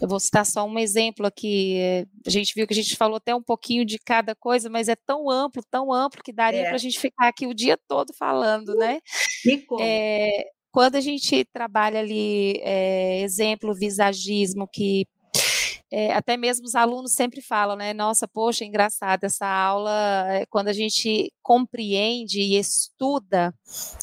eu 0.00 0.08
vou 0.08 0.20
citar 0.20 0.44
só 0.44 0.64
um 0.64 0.78
exemplo 0.78 1.26
aqui, 1.26 1.78
é, 1.78 2.06
a 2.26 2.30
gente 2.30 2.52
viu 2.54 2.66
que 2.66 2.74
a 2.74 2.76
gente 2.76 2.96
falou 2.96 3.16
até 3.16 3.34
um 3.34 3.42
pouquinho 3.42 3.84
de 3.84 3.98
cada 3.98 4.34
coisa, 4.34 4.68
mas 4.68 4.88
é 4.88 4.96
tão 4.96 5.30
amplo, 5.30 5.62
tão 5.70 5.92
amplo, 5.92 6.22
que 6.22 6.32
daria 6.32 6.60
é. 6.60 6.64
para 6.66 6.74
a 6.74 6.78
gente 6.78 6.98
ficar 6.98 7.28
aqui 7.28 7.46
o 7.46 7.54
dia 7.54 7.78
todo 7.88 8.12
falando, 8.12 8.74
né? 8.74 9.00
E 9.44 9.58
como? 9.58 9.82
É, 9.82 10.44
quando 10.70 10.96
a 10.96 11.00
gente 11.00 11.42
trabalha 11.46 12.00
ali, 12.00 12.60
é, 12.62 13.22
exemplo, 13.22 13.74
visagismo, 13.74 14.68
que 14.70 15.06
é, 15.98 16.12
até 16.12 16.36
mesmo 16.36 16.66
os 16.66 16.74
alunos 16.74 17.14
sempre 17.14 17.40
falam, 17.40 17.74
né? 17.74 17.94
Nossa, 17.94 18.28
poxa, 18.28 18.66
engraçado 18.66 19.24
essa 19.24 19.46
aula, 19.46 20.26
é, 20.28 20.44
quando 20.44 20.68
a 20.68 20.72
gente 20.74 21.32
compreende 21.42 22.38
e 22.38 22.58
estuda, 22.58 23.54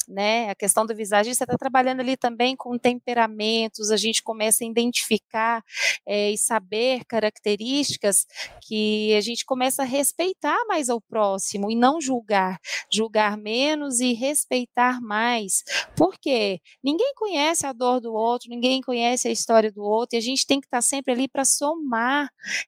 né? 0.08 0.50
A 0.50 0.56
questão 0.56 0.84
do 0.84 0.92
você 0.92 1.44
está 1.44 1.56
trabalhando 1.56 2.00
ali 2.00 2.16
também 2.16 2.56
com 2.56 2.76
temperamentos, 2.76 3.92
a 3.92 3.96
gente 3.96 4.24
começa 4.24 4.64
a 4.64 4.66
identificar 4.66 5.62
é, 6.04 6.32
e 6.32 6.36
saber 6.36 7.04
características 7.04 8.26
que 8.66 9.14
a 9.14 9.20
gente 9.20 9.44
começa 9.44 9.82
a 9.82 9.86
respeitar 9.86 10.58
mais 10.66 10.88
ao 10.88 11.00
próximo 11.00 11.70
e 11.70 11.76
não 11.76 12.00
julgar, 12.00 12.58
julgar 12.92 13.36
menos 13.36 14.00
e 14.00 14.14
respeitar 14.14 15.00
mais. 15.00 15.62
Por 15.96 16.18
quê? 16.18 16.58
Ninguém 16.82 17.12
conhece 17.14 17.66
a 17.66 17.72
dor 17.72 18.00
do 18.00 18.12
outro, 18.12 18.50
ninguém 18.50 18.80
conhece 18.80 19.28
a 19.28 19.30
história 19.30 19.70
do 19.70 19.84
outro, 19.84 20.16
e 20.16 20.18
a 20.18 20.22
gente 20.22 20.44
tem 20.44 20.60
que 20.60 20.66
estar 20.66 20.78
tá 20.78 20.82
sempre 20.82 21.12
ali 21.12 21.28
para 21.28 21.44
somar. 21.44 21.83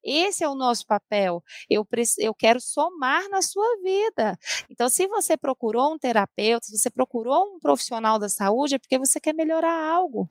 Esse 0.05 0.45
é 0.45 0.49
o 0.49 0.55
nosso 0.55 0.87
papel. 0.87 1.43
Eu, 1.69 1.87
eu 2.19 2.35
quero 2.35 2.61
somar 2.61 3.29
na 3.29 3.43
sua 3.43 3.67
vida. 3.83 4.39
Então, 4.71 4.89
se 4.89 5.07
você 5.07 5.37
procurou 5.37 5.95
um 5.95 5.99
terapeuta, 5.99 6.67
se 6.67 6.79
você 6.79 6.91
procurou 6.91 7.55
um 7.55 7.59
profissional 7.59 8.19
da 8.19 8.29
saúde, 8.29 8.77
é 8.77 8.79
porque 8.79 8.99
você 8.99 9.21
quer 9.21 9.35
melhorar 9.35 9.75
algo. 9.75 10.29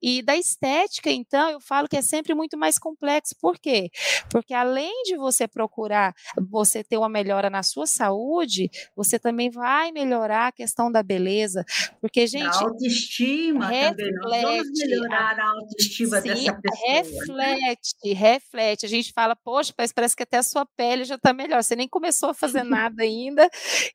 E 0.00 0.22
da 0.22 0.36
estética, 0.36 1.10
então, 1.10 1.50
eu 1.50 1.60
falo 1.60 1.88
que 1.88 1.96
é 1.96 2.02
sempre 2.02 2.34
muito 2.34 2.56
mais 2.56 2.78
complexo. 2.78 3.34
Por 3.40 3.58
quê? 3.58 3.90
Porque 4.30 4.54
além 4.54 5.02
de 5.04 5.16
você 5.16 5.46
procurar 5.48 6.14
você 6.50 6.84
ter 6.84 6.96
uma 6.96 7.08
melhora 7.08 7.50
na 7.50 7.62
sua 7.62 7.86
saúde, 7.86 8.70
você 8.94 9.18
também 9.18 9.50
vai 9.50 9.92
melhorar 9.92 10.48
a 10.48 10.52
questão 10.52 10.90
da 10.90 11.02
beleza. 11.02 11.64
Porque, 12.00 12.26
gente. 12.26 12.46
A 12.46 12.64
autoestima 12.64 13.66
reflete, 13.66 13.96
também. 13.96 14.42
Nós 14.42 14.42
vamos 14.42 14.68
melhorar 14.78 15.38
a 15.38 15.50
autoestima 15.50 16.20
sim, 16.20 16.28
dessa 16.28 16.52
pessoa. 16.60 16.88
Né? 16.88 17.54
Reflete, 17.54 18.07
né? 18.14 18.20
reflete. 18.20 18.86
A 18.86 18.88
gente 18.88 19.12
fala, 19.12 19.36
poxa, 19.36 19.72
parece 19.76 20.16
que 20.16 20.22
até 20.22 20.38
a 20.38 20.42
sua 20.42 20.66
pele 20.76 21.04
já 21.04 21.14
está 21.16 21.32
melhor. 21.32 21.62
Você 21.62 21.76
nem 21.76 21.88
começou 21.88 22.30
a 22.30 22.34
fazer 22.34 22.62
nada 22.64 23.02
ainda 23.02 23.48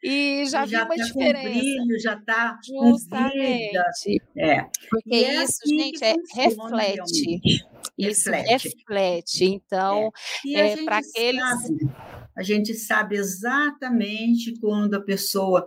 e 0.04 0.46
já, 0.46 0.66
já 0.66 0.80
viu 0.80 0.86
uma 0.86 0.96
tá 0.96 1.04
diferença. 1.04 1.50
Com 1.50 1.86
brilho, 1.86 2.00
já 2.00 2.14
está 2.14 2.60
Justamente. 2.64 4.22
É. 4.38 4.66
Porque 4.90 5.16
é 5.16 5.44
isso, 5.44 5.60
assim 5.64 5.78
gente, 5.78 6.04
é, 6.04 6.16
reflete. 6.36 7.24
Realmente. 7.24 7.66
Isso 7.98 8.32
reflete. 8.32 8.70
reflete. 8.70 9.46
Então, 9.46 10.12
é. 10.48 10.72
é 10.72 10.84
para 10.84 10.98
aqueles. 10.98 11.42
Sabe, 11.42 12.23
a 12.36 12.44
gente 12.44 12.74
sabe 12.74 13.16
exatamente 13.16 14.60
quando 14.60 14.96
a 14.96 15.02
pessoa 15.02 15.66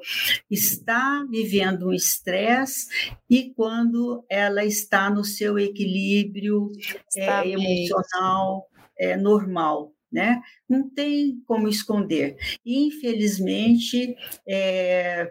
está 0.51 1.25
vivendo 1.31 1.89
um 1.89 1.93
estresse 1.93 2.87
e 3.29 3.53
quando 3.55 4.25
ela 4.29 4.65
está 4.65 5.11
no 5.11 5.25
seu 5.25 5.59
equilíbrio 5.59 6.71
é, 7.17 7.49
emocional 7.49 8.67
é, 8.99 9.17
normal 9.17 9.93
né? 10.11 10.41
Não 10.69 10.89
tem 10.89 11.43
como 11.47 11.69
esconder. 11.69 12.37
Infelizmente, 12.65 14.17
é, 14.49 15.31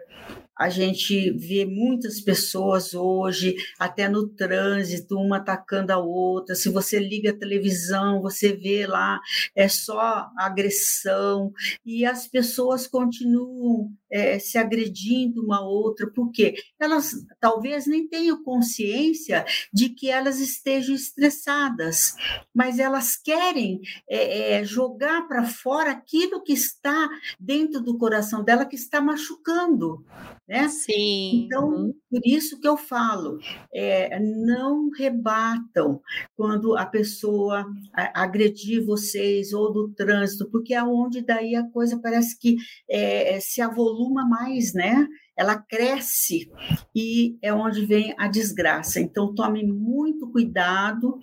a 0.58 0.68
gente 0.68 1.30
vê 1.32 1.64
muitas 1.66 2.20
pessoas 2.20 2.94
hoje, 2.94 3.56
até 3.78 4.08
no 4.08 4.26
trânsito, 4.28 5.16
uma 5.18 5.36
atacando 5.36 5.92
a 5.92 5.98
outra. 5.98 6.54
Se 6.54 6.70
você 6.70 6.98
liga 6.98 7.30
a 7.30 7.36
televisão, 7.36 8.22
você 8.22 8.52
vê 8.52 8.86
lá, 8.86 9.20
é 9.54 9.68
só 9.68 10.28
agressão, 10.38 11.52
e 11.84 12.06
as 12.06 12.26
pessoas 12.26 12.86
continuam 12.86 13.90
é, 14.10 14.38
se 14.38 14.58
agredindo 14.58 15.42
uma 15.42 15.60
outra, 15.60 16.10
porque 16.10 16.54
elas 16.78 17.12
talvez 17.40 17.86
nem 17.86 18.06
tenham 18.08 18.42
consciência 18.42 19.44
de 19.72 19.88
que 19.90 20.10
elas 20.10 20.40
estejam 20.40 20.94
estressadas, 20.94 22.14
mas 22.54 22.78
elas 22.78 23.16
querem 23.16 23.80
é, 24.08 24.58
é, 24.60 24.64
jogar 24.64 25.26
para 25.26 25.44
fora 25.44 25.90
aquilo 25.90 26.42
que 26.42 26.52
está 26.52 27.08
dentro 27.38 27.80
do 27.80 27.98
coração 27.98 28.42
dela, 28.44 28.64
que 28.64 28.76
está 28.76 29.00
machucando 29.00 30.04
né? 30.48 30.68
Sim. 30.68 31.44
Então, 31.44 31.68
uhum. 31.68 31.94
por 32.08 32.20
isso 32.24 32.60
que 32.60 32.68
eu 32.68 32.76
falo, 32.76 33.38
é, 33.74 34.18
não 34.20 34.90
rebatam 34.90 36.00
quando 36.36 36.76
a 36.76 36.86
pessoa 36.86 37.66
agredir 37.92 38.84
vocês 38.84 39.52
ou 39.52 39.72
do 39.72 39.88
trânsito, 39.88 40.48
porque 40.50 40.72
é 40.74 40.82
onde 40.82 41.20
daí 41.20 41.56
a 41.56 41.68
coisa 41.70 41.98
parece 42.00 42.38
que 42.38 42.56
é, 42.88 43.40
se 43.40 43.60
avoluma 43.96 44.26
mais, 44.26 44.74
né? 44.74 45.08
ela 45.36 45.58
cresce 45.58 46.50
e 46.94 47.36
é 47.42 47.52
onde 47.52 47.84
vem 47.84 48.14
a 48.18 48.26
desgraça. 48.26 48.98
Então, 48.98 49.34
tome 49.34 49.62
muito 49.62 50.30
cuidado, 50.30 51.20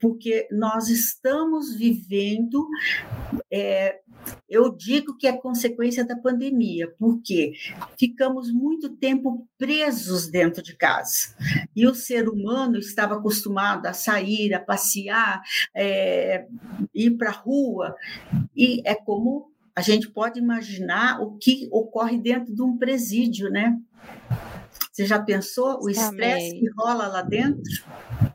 porque 0.00 0.48
nós 0.50 0.88
estamos 0.88 1.76
vivendo. 1.76 2.66
É, 3.52 4.00
eu 4.48 4.74
digo 4.74 5.16
que 5.16 5.26
é 5.26 5.36
consequência 5.36 6.04
da 6.04 6.16
pandemia, 6.16 6.90
porque 6.98 7.52
ficamos 7.98 8.50
muito 8.50 8.96
tempo 8.96 9.46
presos 9.58 10.30
dentro 10.30 10.62
de 10.62 10.74
casa. 10.74 11.34
E 11.76 11.86
o 11.86 11.94
ser 11.94 12.28
humano 12.30 12.78
estava 12.78 13.16
acostumado 13.16 13.86
a 13.86 13.92
sair, 13.92 14.54
a 14.54 14.60
passear, 14.60 15.42
é, 15.76 16.46
ir 16.94 17.10
para 17.18 17.28
a 17.28 17.34
rua, 17.34 17.94
e 18.56 18.80
é 18.86 18.94
como 18.94 19.49
a 19.74 19.82
gente 19.82 20.08
pode 20.08 20.38
imaginar 20.38 21.20
o 21.20 21.36
que 21.38 21.68
ocorre 21.70 22.18
dentro 22.18 22.54
de 22.54 22.62
um 22.62 22.76
presídio, 22.76 23.50
né? 23.50 23.78
Você 24.92 25.06
já 25.06 25.18
pensou 25.18 25.82
o 25.82 25.88
estresse 25.88 26.58
que 26.58 26.68
rola 26.76 27.06
lá 27.06 27.22
dentro? 27.22 27.62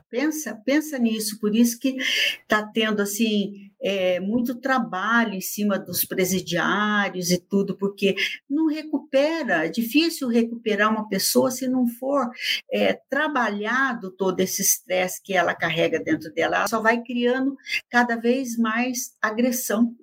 Pensa, 0.10 0.56
pensa 0.66 0.98
nisso. 0.98 1.40
Por 1.40 1.56
isso 1.56 1.78
que 1.80 1.98
está 2.42 2.66
tendo 2.66 3.02
assim 3.02 3.72
é, 3.82 4.20
muito 4.20 4.56
trabalho 4.56 5.34
em 5.34 5.42
cima 5.42 5.78
dos 5.78 6.06
presidiários 6.06 7.30
e 7.30 7.38
tudo, 7.38 7.78
porque 7.78 8.16
não 8.50 8.68
recupera. 8.68 9.66
É 9.66 9.70
difícil 9.70 10.28
recuperar 10.28 10.90
uma 10.90 11.08
pessoa 11.08 11.52
se 11.52 11.68
não 11.68 11.88
for 11.88 12.30
é, 12.72 12.94
trabalhado 13.10 14.10
todo 14.10 14.40
esse 14.40 14.62
estresse 14.62 15.22
que 15.22 15.34
ela 15.34 15.54
carrega 15.54 16.00
dentro 16.00 16.34
dela. 16.34 16.58
Ela 16.58 16.68
só 16.68 16.82
vai 16.82 17.04
criando 17.04 17.56
cada 17.90 18.16
vez 18.16 18.58
mais 18.58 19.16
agressão. 19.22 19.94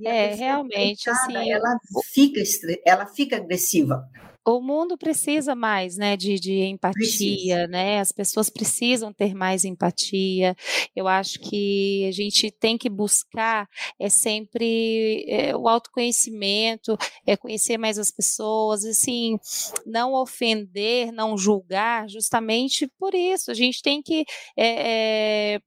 E 0.00 0.08
é, 0.08 0.34
realmente, 0.34 1.10
assim, 1.10 1.50
ela 1.50 1.78
fica, 2.12 2.40
ela 2.86 3.06
fica 3.06 3.36
agressiva. 3.36 4.02
O 4.42 4.58
mundo 4.58 4.96
precisa 4.96 5.54
mais, 5.54 5.98
né, 5.98 6.16
de, 6.16 6.40
de 6.40 6.62
empatia, 6.62 6.98
precisa. 6.98 7.66
né? 7.68 8.00
As 8.00 8.10
pessoas 8.10 8.48
precisam 8.48 9.12
ter 9.12 9.34
mais 9.34 9.66
empatia. 9.66 10.56
Eu 10.96 11.06
acho 11.06 11.38
que 11.40 12.06
a 12.08 12.10
gente 12.10 12.50
tem 12.50 12.78
que 12.78 12.88
buscar 12.88 13.68
é 13.98 14.08
sempre 14.08 15.26
é, 15.28 15.54
o 15.54 15.68
autoconhecimento, 15.68 16.96
é 17.26 17.36
conhecer 17.36 17.76
mais 17.76 17.98
as 17.98 18.10
pessoas, 18.10 18.84
assim, 18.84 19.38
não 19.84 20.14
ofender, 20.14 21.12
não 21.12 21.36
julgar, 21.36 22.08
justamente 22.08 22.90
por 22.98 23.14
isso. 23.14 23.50
A 23.50 23.54
gente 23.54 23.82
tem 23.82 24.02
que 24.02 24.24
é, 24.56 24.66
é, 24.66 25.54
é, 25.54 25.60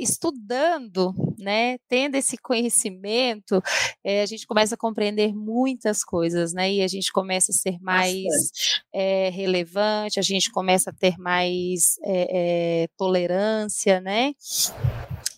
estudando, 0.00 1.14
né, 1.38 1.78
tendo 1.88 2.16
esse 2.16 2.36
conhecimento, 2.36 3.62
é, 4.02 4.22
a 4.22 4.26
gente 4.26 4.46
começa 4.46 4.74
a 4.74 4.78
compreender 4.78 5.34
muitas 5.34 6.02
coisas, 6.02 6.52
né, 6.52 6.72
e 6.72 6.82
a 6.82 6.88
gente 6.88 7.12
começa 7.12 7.52
a 7.52 7.54
ser 7.54 7.78
mais 7.80 8.24
é, 8.92 9.28
relevante, 9.30 10.18
a 10.18 10.22
gente 10.22 10.50
começa 10.50 10.90
a 10.90 10.92
ter 10.92 11.16
mais 11.18 11.96
tolerância, 12.96 14.00
né, 14.00 14.32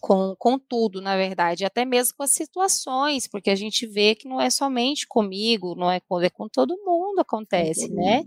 com, 0.05 0.37
com 0.39 0.59
tudo, 0.59 1.01
na 1.01 1.17
verdade, 1.17 1.65
até 1.65 1.83
mesmo 1.83 2.15
com 2.19 2.25
as 2.25 2.33
situações, 2.33 3.27
porque 3.27 3.49
a 3.49 3.55
gente 3.55 3.87
vê 3.87 4.15
que 4.15 4.29
não 4.29 4.39
é 4.39 4.51
somente 4.51 5.07
comigo, 5.09 5.75
não 5.75 5.91
é 5.91 5.99
com, 5.99 6.21
é 6.21 6.29
com 6.29 6.47
todo 6.47 6.77
mundo 6.85 7.21
acontece, 7.21 7.89
né? 7.91 8.23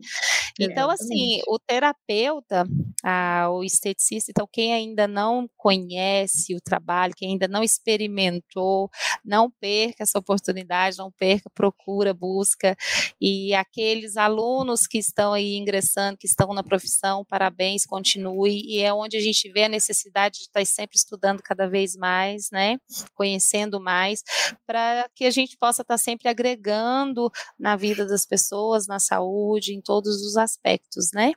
Então, 0.59 0.89
assim, 0.89 1.39
o 1.47 1.59
terapeuta, 1.59 2.65
a, 3.03 3.47
o 3.51 3.63
esteticista, 3.63 4.31
então, 4.31 4.47
quem 4.51 4.73
ainda 4.73 5.07
não 5.07 5.47
conhece 5.55 6.55
o 6.55 6.61
trabalho, 6.61 7.13
quem 7.15 7.33
ainda 7.33 7.47
não 7.47 7.63
experimentou, 7.63 8.89
não 9.23 9.51
perca 9.51 10.01
essa 10.01 10.17
oportunidade, 10.17 10.97
não 10.97 11.11
perca, 11.11 11.47
procura, 11.53 12.11
busca. 12.11 12.75
E 13.21 13.53
aqueles 13.53 14.17
alunos 14.17 14.87
que 14.87 14.97
estão 14.97 15.33
aí 15.33 15.55
ingressando, 15.55 16.17
que 16.17 16.25
estão 16.25 16.51
na 16.55 16.63
profissão, 16.63 17.23
parabéns, 17.23 17.85
continue. 17.85 18.63
E 18.65 18.79
é 18.79 18.91
onde 18.91 19.15
a 19.15 19.21
gente 19.21 19.51
vê 19.51 19.65
a 19.65 19.69
necessidade 19.69 20.39
de 20.39 20.43
estar 20.45 20.65
sempre 20.65 20.97
estudando 20.97 21.43
cada 21.43 21.66
vez 21.67 21.95
mais, 21.95 22.49
né? 22.51 22.77
Conhecendo 23.13 23.79
mais, 23.79 24.23
para 24.65 25.09
que 25.15 25.25
a 25.25 25.31
gente 25.31 25.57
possa 25.57 25.81
estar 25.81 25.97
sempre 25.97 26.29
agregando 26.29 27.31
na 27.59 27.75
vida 27.75 28.05
das 28.05 28.25
pessoas, 28.25 28.87
na 28.87 28.99
saúde, 28.99 29.73
em 29.73 29.81
todos 29.81 30.21
os 30.21 30.37
aspectos, 30.37 31.11
né? 31.13 31.33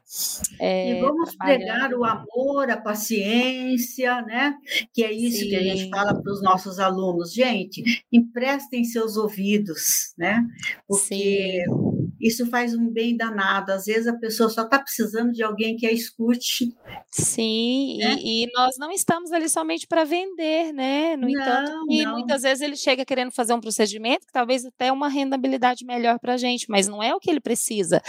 É, 0.59 0.99
e 0.99 1.01
vamos 1.01 1.37
pregar 1.37 1.93
o 1.95 2.05
amor, 2.05 2.71
a 2.71 2.77
paciência, 2.77 4.23
né? 4.23 4.55
Que 4.93 5.05
é 5.05 5.12
isso 5.12 5.40
Sim. 5.40 5.49
que 5.49 5.57
a 5.57 5.62
gente 5.62 5.90
fala 5.90 6.21
para 6.21 6.33
os 6.33 6.43
nossos 6.43 6.79
alunos. 6.79 7.33
Gente, 7.33 7.83
emprestem 8.12 8.85
seus 8.85 9.16
ouvidos, 9.16 10.12
né? 10.16 10.43
Porque 10.87 11.64
Sim. 11.64 11.89
Isso 12.20 12.46
faz 12.46 12.74
um 12.74 12.88
bem 12.90 13.16
danado. 13.16 13.72
Às 13.72 13.87
vezes 13.87 14.06
a 14.06 14.12
pessoa 14.12 14.50
só 14.50 14.62
está 14.62 14.78
precisando 14.78 15.33
de 15.33 15.42
alguém 15.42 15.76
que 15.76 15.87
a 15.87 15.92
escute. 15.92 16.74
Sim, 17.11 17.98
né? 17.98 18.16
e, 18.20 18.44
e, 18.44 18.52
nós 18.52 18.76
não 18.78 18.90
estamos 18.92 19.33
ali 19.33 19.48
somente 19.48 19.87
para 19.87 20.04
vender, 20.04 20.72
né? 20.72 21.16
No 21.16 21.22
não, 21.22 21.30
entanto, 21.30 21.87
e 21.88 22.06
muitas 22.06 22.42
vezes 22.42 22.61
ele 22.61 22.76
chega 22.76 23.04
querendo 23.04 23.30
fazer 23.30 23.54
um 23.54 23.61
procedimento 23.61 24.26
que 24.26 24.33
talvez 24.33 24.64
até 24.64 24.92
uma 24.92 25.09
rendabilidade 25.09 25.85
melhor 25.85 26.18
para 26.18 26.35
a 26.35 26.37
gente, 26.37 26.66
mas 26.68 26.87
não 26.87 27.02
é 27.02 27.14
o 27.14 27.20
que 27.20 27.30
ele 27.30 27.40
precisa. 27.40 28.02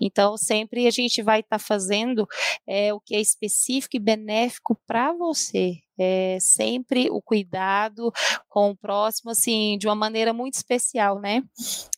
Então, 0.00 0.36
sempre 0.36 0.86
a 0.86 0.90
gente 0.90 1.22
vai 1.22 1.40
estar 1.40 1.58
tá 1.58 1.64
fazendo 1.64 2.26
é, 2.66 2.92
o 2.92 3.00
que 3.00 3.14
é 3.14 3.20
específico 3.20 3.96
e 3.96 4.00
benéfico 4.00 4.78
para 4.86 5.12
você 5.12 5.76
é, 5.98 6.38
sempre 6.40 7.08
o 7.10 7.20
cuidado 7.20 8.12
com 8.48 8.70
o 8.70 8.76
próximo, 8.76 9.30
assim, 9.30 9.76
de 9.78 9.86
uma 9.86 9.94
maneira 9.94 10.32
muito 10.32 10.54
especial, 10.54 11.18
né? 11.18 11.42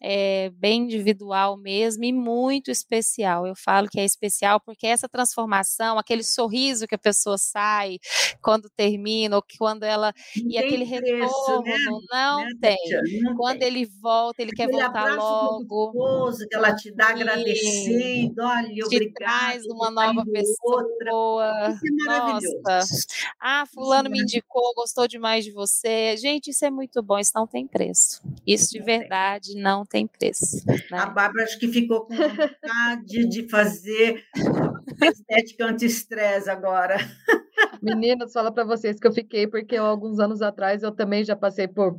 É, 0.00 0.50
bem 0.54 0.82
individual 0.82 1.56
mesmo 1.56 2.04
e 2.04 2.12
muito 2.12 2.70
especial. 2.70 3.46
Eu 3.46 3.54
falo 3.56 3.88
que 3.88 3.98
é 3.98 4.04
especial 4.04 4.60
porque 4.60 4.86
essa 4.86 5.08
transformação, 5.08 5.98
aquele 5.98 6.22
sorriso 6.22 6.86
que 6.86 6.94
a 6.94 6.98
pessoa 6.98 7.38
sai 7.38 7.98
quando 8.40 8.68
termina, 8.70 9.36
ou 9.36 9.42
que 9.42 9.56
quando 9.58 9.84
ela. 9.84 10.12
Não 10.36 10.50
e 10.50 10.58
aquele 10.58 10.86
preço, 10.86 11.02
retorno, 11.02 11.64
né? 11.64 11.78
não 12.12 12.44
né, 12.44 12.50
tem. 12.60 13.22
Não 13.22 13.36
quando 13.36 13.58
tem. 13.60 13.68
ele 13.68 13.86
volta, 14.00 14.42
ele 14.42 14.52
aquele 14.52 14.70
quer 14.70 14.84
voltar 14.84 15.16
logo. 15.16 15.92
Gostoso 15.92 16.46
que 16.48 16.56
ela 16.56 16.74
te 16.74 16.94
dá 16.94 17.08
agradecendo, 17.08 18.42
olha, 18.42 18.68
te 18.68 18.84
obrigado. 18.84 19.14
traz 19.14 19.64
uma 19.66 19.90
nova 19.90 20.24
pessoa. 20.24 20.54
Outra. 20.64 21.70
Isso 21.70 21.86
é 21.86 22.04
maravilhoso. 22.06 22.60
Nossa. 22.64 23.06
Ah, 23.40 23.64
fulano 23.84 24.10
me 24.10 24.20
indicou, 24.22 24.74
gostou 24.74 25.06
demais 25.06 25.44
de 25.44 25.52
você. 25.52 26.16
Gente, 26.16 26.50
isso 26.50 26.64
é 26.64 26.70
muito 26.70 27.02
bom, 27.02 27.18
isso 27.18 27.32
não 27.34 27.46
tem 27.46 27.66
preço. 27.66 28.22
Isso 28.46 28.72
de 28.72 28.80
verdade 28.80 29.54
não 29.54 29.84
tem 29.84 30.06
preço. 30.06 30.64
Né? 30.66 30.98
A 30.98 31.06
Bárbara 31.06 31.44
acho 31.44 31.58
que 31.58 31.68
ficou 31.68 32.06
com 32.06 32.14
vontade 32.14 33.28
de 33.28 33.48
fazer 33.48 34.24
estética 35.02 35.66
anti-estresse 35.66 36.48
agora. 36.48 36.96
Meninas, 37.82 38.32
fala 38.32 38.50
para 38.50 38.64
vocês 38.64 38.98
que 38.98 39.06
eu 39.06 39.12
fiquei, 39.12 39.46
porque 39.46 39.76
alguns 39.76 40.18
anos 40.18 40.40
atrás 40.42 40.82
eu 40.82 40.92
também 40.92 41.24
já 41.24 41.36
passei 41.36 41.68
por 41.68 41.98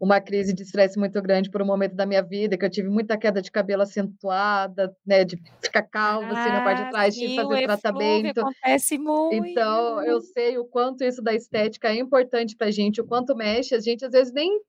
uma 0.00 0.20
crise 0.20 0.52
de 0.52 0.62
estresse 0.62 0.98
muito 0.98 1.20
grande 1.20 1.50
por 1.50 1.62
um 1.62 1.66
momento 1.66 1.94
da 1.94 2.06
minha 2.06 2.22
vida, 2.22 2.56
que 2.56 2.64
eu 2.64 2.70
tive 2.70 2.88
muita 2.88 3.16
queda 3.16 3.42
de 3.42 3.50
cabelo 3.50 3.82
acentuada, 3.82 4.94
né, 5.06 5.24
de 5.24 5.36
ficar 5.62 5.82
calvo 5.82 6.26
ah, 6.26 6.40
assim 6.40 6.50
na 6.50 6.64
parte 6.64 6.84
de 6.84 6.90
trás, 6.90 7.14
sim, 7.14 7.20
tive 7.20 7.36
que 7.36 7.42
fazer 7.42 7.62
tratamento. 7.64 8.40
Acontece 8.40 8.98
muito. 8.98 9.34
Então, 9.34 10.02
eu 10.02 10.20
sei 10.20 10.58
o 10.58 10.64
quanto 10.64 11.02
isso 11.02 11.22
da 11.22 11.34
estética 11.34 11.88
é 11.88 11.96
importante 11.96 12.56
pra 12.56 12.70
gente, 12.70 13.00
o 13.00 13.06
quanto 13.06 13.34
mexe, 13.34 13.74
a 13.74 13.80
gente 13.80 14.04
às 14.04 14.12
vezes 14.12 14.32
nem, 14.32 14.60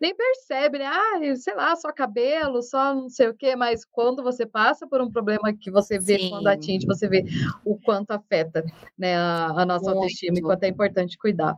nem 0.00 0.14
percebe, 0.14 0.78
né? 0.78 0.86
Ah, 0.86 1.20
sei 1.36 1.54
lá, 1.54 1.74
só 1.76 1.92
cabelo, 1.92 2.62
só 2.62 2.94
não 2.94 3.08
sei 3.08 3.28
o 3.28 3.34
quê, 3.34 3.56
mas 3.56 3.84
quando 3.84 4.22
você 4.22 4.46
passa 4.46 4.86
por 4.86 5.00
um 5.00 5.10
problema 5.10 5.52
que 5.52 5.70
você 5.70 5.98
vê 5.98 6.18
sim. 6.18 6.30
quando 6.30 6.46
atinge, 6.46 6.86
você 6.86 7.08
vê 7.08 7.24
o 7.64 7.78
quanto 7.78 8.12
afeta, 8.12 8.64
né, 8.98 9.16
a, 9.16 9.46
a 9.56 9.66
nossa 9.66 9.83
autoestima 9.90 10.38
e 10.38 10.42
quanto 10.42 10.64
é 10.64 10.68
importante 10.68 11.18
cuidar. 11.18 11.56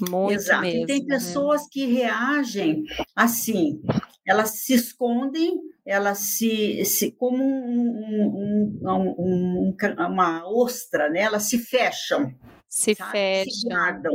Muito 0.00 0.32
Exato. 0.32 0.62
Mesmo, 0.62 0.82
e 0.82 0.86
tem 0.86 1.00
né? 1.00 1.06
pessoas 1.06 1.62
né? 1.62 1.68
que 1.70 1.86
reagem 1.86 2.84
assim, 3.14 3.80
elas 4.26 4.62
se 4.62 4.74
escondem, 4.74 5.60
elas 5.86 6.18
se, 6.18 6.84
se 6.84 7.12
como 7.12 7.44
um, 7.44 8.80
um, 8.82 9.14
um, 9.18 9.76
uma 9.98 10.42
ostra, 10.48 11.08
né? 11.08 11.20
elas 11.20 11.44
se 11.44 11.58
fecham. 11.58 12.34
Se 12.68 12.94
sabe? 12.94 13.12
fecham. 13.12 13.52
Se 13.52 13.68
guardam. 13.68 14.14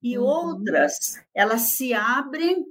E 0.00 0.16
uhum. 0.16 0.24
outras, 0.24 1.20
elas 1.34 1.62
se 1.62 1.92
abrem 1.92 2.64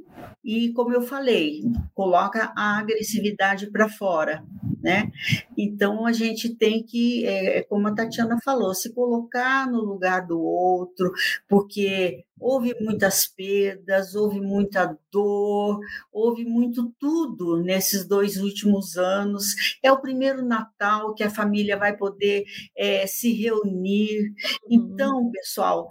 e, 0.44 0.72
como 0.72 0.94
eu 0.94 1.02
falei, 1.02 1.62
coloca 1.94 2.54
a 2.56 2.80
agressividade 2.80 3.70
para 3.70 3.90
fora 3.90 4.42
né? 4.82 5.12
Então 5.58 6.06
a 6.06 6.14
gente 6.14 6.50
tem 6.56 6.84
que, 6.84 7.26
é, 7.26 7.64
como 7.64 7.88
a 7.88 7.94
Tatiana 7.94 8.38
falou, 8.44 8.74
se 8.74 8.94
colocar 8.94 9.70
no 9.70 9.82
lugar 9.82 10.26
do 10.26 10.40
outro, 10.40 11.12
porque 11.48 12.26
houve 12.40 12.76
muitas 12.80 13.28
perdas, 13.28 14.16
houve 14.16 14.40
muita 14.40 14.98
dor, 15.12 15.80
houve 16.12 16.46
muito 16.46 16.94
tudo 17.00 17.62
nesses 17.62 18.08
dois 18.08 18.38
últimos 18.38 18.98
anos. 18.98 19.78
É 19.84 19.92
o 19.92 20.02
primeiro 20.02 20.46
Natal 20.46 21.14
que 21.14 21.24
a 21.24 21.30
família 21.30 21.78
vai 21.78 21.96
poder 21.96 22.46
é, 22.76 23.06
se 23.08 23.34
reunir. 23.34 24.30
Uhum. 24.30 24.34
Então, 24.70 25.32
pessoal, 25.32 25.90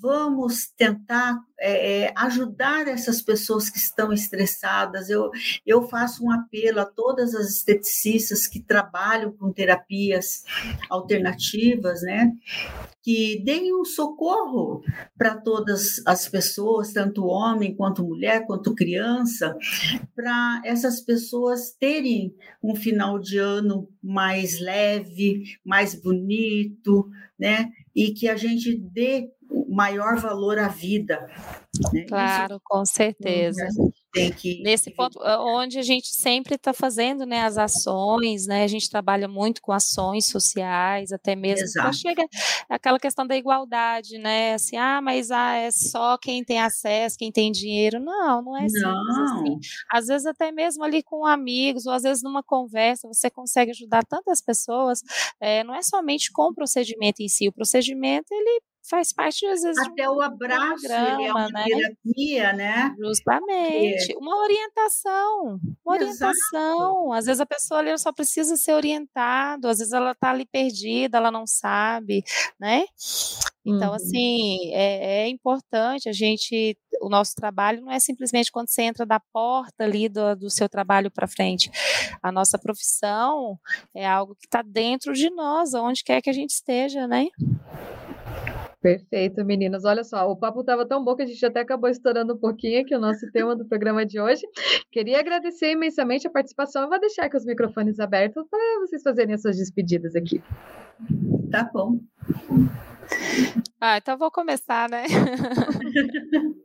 vamos 0.00 0.68
tentar 0.76 1.38
é, 1.60 2.12
ajudar 2.16 2.86
essas 2.86 3.20
pessoas 3.20 3.68
que 3.68 3.78
estão 3.78 4.12
estressadas. 4.12 5.10
Eu, 5.10 5.30
eu 5.66 5.88
faço 5.88 6.24
um 6.24 6.30
apelo 6.30 6.80
a 6.80 6.86
todas 6.86 7.34
as 7.34 7.50
esteticistas 7.50 8.46
que 8.46 8.60
trabalham 8.60 9.32
com 9.32 9.52
terapias 9.52 10.44
alternativas, 10.88 12.02
né? 12.02 12.32
Que 13.02 13.42
deem 13.44 13.74
um 13.74 13.84
socorro 13.84 14.82
para 15.16 15.34
todas 15.36 15.87
as 16.06 16.28
pessoas, 16.28 16.92
tanto 16.92 17.26
homem 17.26 17.74
quanto 17.74 18.04
mulher, 18.04 18.46
quanto 18.46 18.74
criança, 18.74 19.56
para 20.14 20.62
essas 20.64 21.00
pessoas 21.00 21.70
terem 21.72 22.34
um 22.62 22.74
final 22.74 23.18
de 23.18 23.38
ano 23.38 23.88
mais 24.02 24.60
leve, 24.60 25.42
mais 25.64 25.94
bonito, 25.94 27.08
né? 27.38 27.70
E 27.94 28.12
que 28.12 28.28
a 28.28 28.36
gente 28.36 28.76
dê 28.76 29.30
maior 29.68 30.16
valor 30.16 30.58
à 30.58 30.68
vida. 30.68 31.28
Né? 31.92 32.04
Claro, 32.08 32.54
Isso, 32.54 32.62
com 32.64 32.84
certeza. 32.84 33.66
Tem 34.18 34.32
que, 34.32 34.62
Nesse 34.62 34.90
ponto, 34.90 35.18
onde 35.22 35.78
a 35.78 35.82
gente 35.82 36.08
sempre 36.08 36.54
está 36.54 36.72
fazendo 36.72 37.24
né, 37.24 37.42
as 37.42 37.58
ações, 37.58 38.46
né, 38.46 38.64
a 38.64 38.66
gente 38.66 38.90
trabalha 38.90 39.28
muito 39.28 39.62
com 39.62 39.72
ações 39.72 40.26
sociais, 40.26 41.12
até 41.12 41.34
mesmo 41.34 41.66
quando 41.72 41.94
chega 41.94 42.26
aquela 42.68 42.98
questão 42.98 43.26
da 43.26 43.36
igualdade, 43.36 44.18
né? 44.18 44.54
Assim, 44.54 44.76
ah, 44.76 45.00
mas 45.00 45.30
ah, 45.30 45.54
é 45.54 45.70
só 45.70 46.16
quem 46.18 46.44
tem 46.44 46.60
acesso, 46.60 47.16
quem 47.18 47.32
tem 47.32 47.50
dinheiro. 47.50 48.00
Não, 48.00 48.42
não 48.42 48.56
é 48.56 48.68
simples 48.68 48.82
não. 48.82 49.24
assim. 49.24 49.58
Às 49.90 50.06
vezes, 50.06 50.26
até 50.26 50.52
mesmo 50.52 50.84
ali 50.84 51.02
com 51.02 51.24
amigos, 51.24 51.86
ou 51.86 51.92
às 51.92 52.02
vezes 52.02 52.22
numa 52.22 52.42
conversa, 52.42 53.08
você 53.08 53.30
consegue 53.30 53.70
ajudar 53.70 54.04
tantas 54.04 54.40
pessoas. 54.40 55.02
É, 55.40 55.64
não 55.64 55.74
é 55.74 55.82
somente 55.82 56.30
com 56.32 56.50
o 56.50 56.54
procedimento 56.54 57.22
em 57.22 57.28
si, 57.28 57.48
o 57.48 57.52
procedimento 57.52 58.26
ele 58.32 58.60
faz 58.88 59.12
parte, 59.12 59.46
às 59.46 59.62
vezes. 59.62 59.78
Até 59.86 60.08
o 60.08 60.20
abraço, 60.20 60.86
ele 60.86 61.24
é 61.26 61.32
uma 61.32 61.48
né? 61.48 61.64
terapia, 61.64 62.52
né? 62.52 62.94
Justamente. 62.98 64.16
Uma 64.16 64.36
orientação. 64.36 65.60
Uma 65.84 65.94
orientação. 65.94 66.32
Exato. 66.32 67.12
Às 67.12 67.26
vezes 67.26 67.40
a 67.40 67.46
pessoa 67.46 67.80
ali 67.80 67.98
só 67.98 68.12
precisa 68.12 68.56
ser 68.56 68.72
orientado, 68.72 69.68
às 69.68 69.78
vezes 69.78 69.92
ela 69.92 70.12
está 70.12 70.30
ali 70.30 70.46
perdida, 70.46 71.18
ela 71.18 71.30
não 71.30 71.46
sabe, 71.46 72.22
né? 72.58 72.84
Então, 73.68 73.90
uhum. 73.90 73.94
assim, 73.94 74.72
é, 74.72 75.24
é, 75.24 75.28
importante 75.28 76.08
a 76.08 76.12
gente. 76.12 76.76
O 77.02 77.08
nosso 77.08 77.34
trabalho 77.36 77.82
não 77.82 77.92
é 77.92 78.00
simplesmente 78.00 78.50
quando 78.50 78.68
você 78.68 78.82
entra 78.82 79.04
da 79.04 79.20
porta 79.20 79.84
ali 79.84 80.08
do, 80.08 80.34
do 80.34 80.50
seu 80.50 80.68
trabalho 80.68 81.10
para 81.10 81.28
frente. 81.28 81.70
A 82.22 82.32
nossa 82.32 82.58
profissão 82.58 83.58
é 83.94 84.06
algo 84.06 84.34
que 84.34 84.46
está 84.46 84.62
dentro 84.62 85.12
de 85.12 85.30
nós, 85.30 85.74
onde 85.74 86.02
quer 86.02 86.22
que 86.22 86.30
a 86.30 86.32
gente 86.32 86.50
esteja, 86.50 87.06
né? 87.06 87.28
Perfeito, 88.80 89.44
meninas. 89.44 89.84
Olha 89.84 90.04
só, 90.04 90.30
o 90.30 90.36
papo 90.36 90.60
estava 90.60 90.86
tão 90.86 91.04
bom 91.04 91.16
que 91.16 91.22
a 91.22 91.26
gente 91.26 91.44
até 91.44 91.60
acabou 91.60 91.90
estourando 91.90 92.34
um 92.34 92.38
pouquinho 92.38 92.80
aqui 92.80 92.94
o 92.94 93.00
nosso 93.00 93.28
tema 93.32 93.56
do 93.56 93.64
programa 93.64 94.06
de 94.06 94.20
hoje. 94.20 94.42
Queria 94.92 95.18
agradecer 95.18 95.72
imensamente 95.72 96.28
a 96.28 96.30
participação 96.30 96.84
e 96.84 96.88
vou 96.88 97.00
deixar 97.00 97.24
aqui 97.24 97.36
os 97.36 97.44
microfones 97.44 97.98
abertos 97.98 98.46
para 98.48 98.80
vocês 98.80 99.02
fazerem 99.02 99.34
as 99.34 99.42
suas 99.42 99.56
despedidas 99.56 100.14
aqui. 100.14 100.40
Tá 101.50 101.68
bom. 101.72 101.98
Ah, 103.80 103.98
então 103.98 104.18
vou 104.18 104.30
começar, 104.30 104.88
né? 104.90 105.04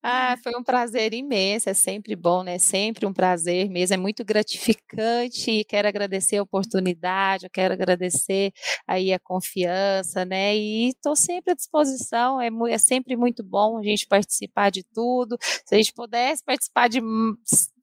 ah, 0.00 0.36
foi 0.42 0.52
um 0.56 0.62
prazer 0.62 1.12
imenso, 1.12 1.68
é 1.68 1.74
sempre 1.74 2.14
bom, 2.14 2.44
né? 2.44 2.56
Sempre 2.58 3.04
um 3.04 3.12
prazer 3.12 3.68
mesmo, 3.68 3.94
é 3.94 3.96
muito 3.96 4.24
gratificante. 4.24 5.64
Quero 5.68 5.88
agradecer 5.88 6.36
a 6.36 6.42
oportunidade, 6.42 7.46
eu 7.46 7.50
quero 7.50 7.74
agradecer 7.74 8.52
aí 8.86 9.12
a 9.12 9.18
confiança, 9.18 10.24
né? 10.24 10.56
E 10.56 10.90
estou 10.90 11.16
sempre 11.16 11.50
à 11.52 11.54
disposição, 11.54 12.40
é, 12.40 12.48
é 12.70 12.78
sempre 12.78 13.16
muito 13.16 13.42
bom 13.42 13.78
a 13.78 13.82
gente 13.82 14.06
participar 14.06 14.70
de 14.70 14.84
tudo. 14.94 15.36
Se 15.40 15.74
a 15.74 15.78
gente 15.78 15.92
pudesse 15.92 16.44
participar 16.44 16.88
de 16.88 17.00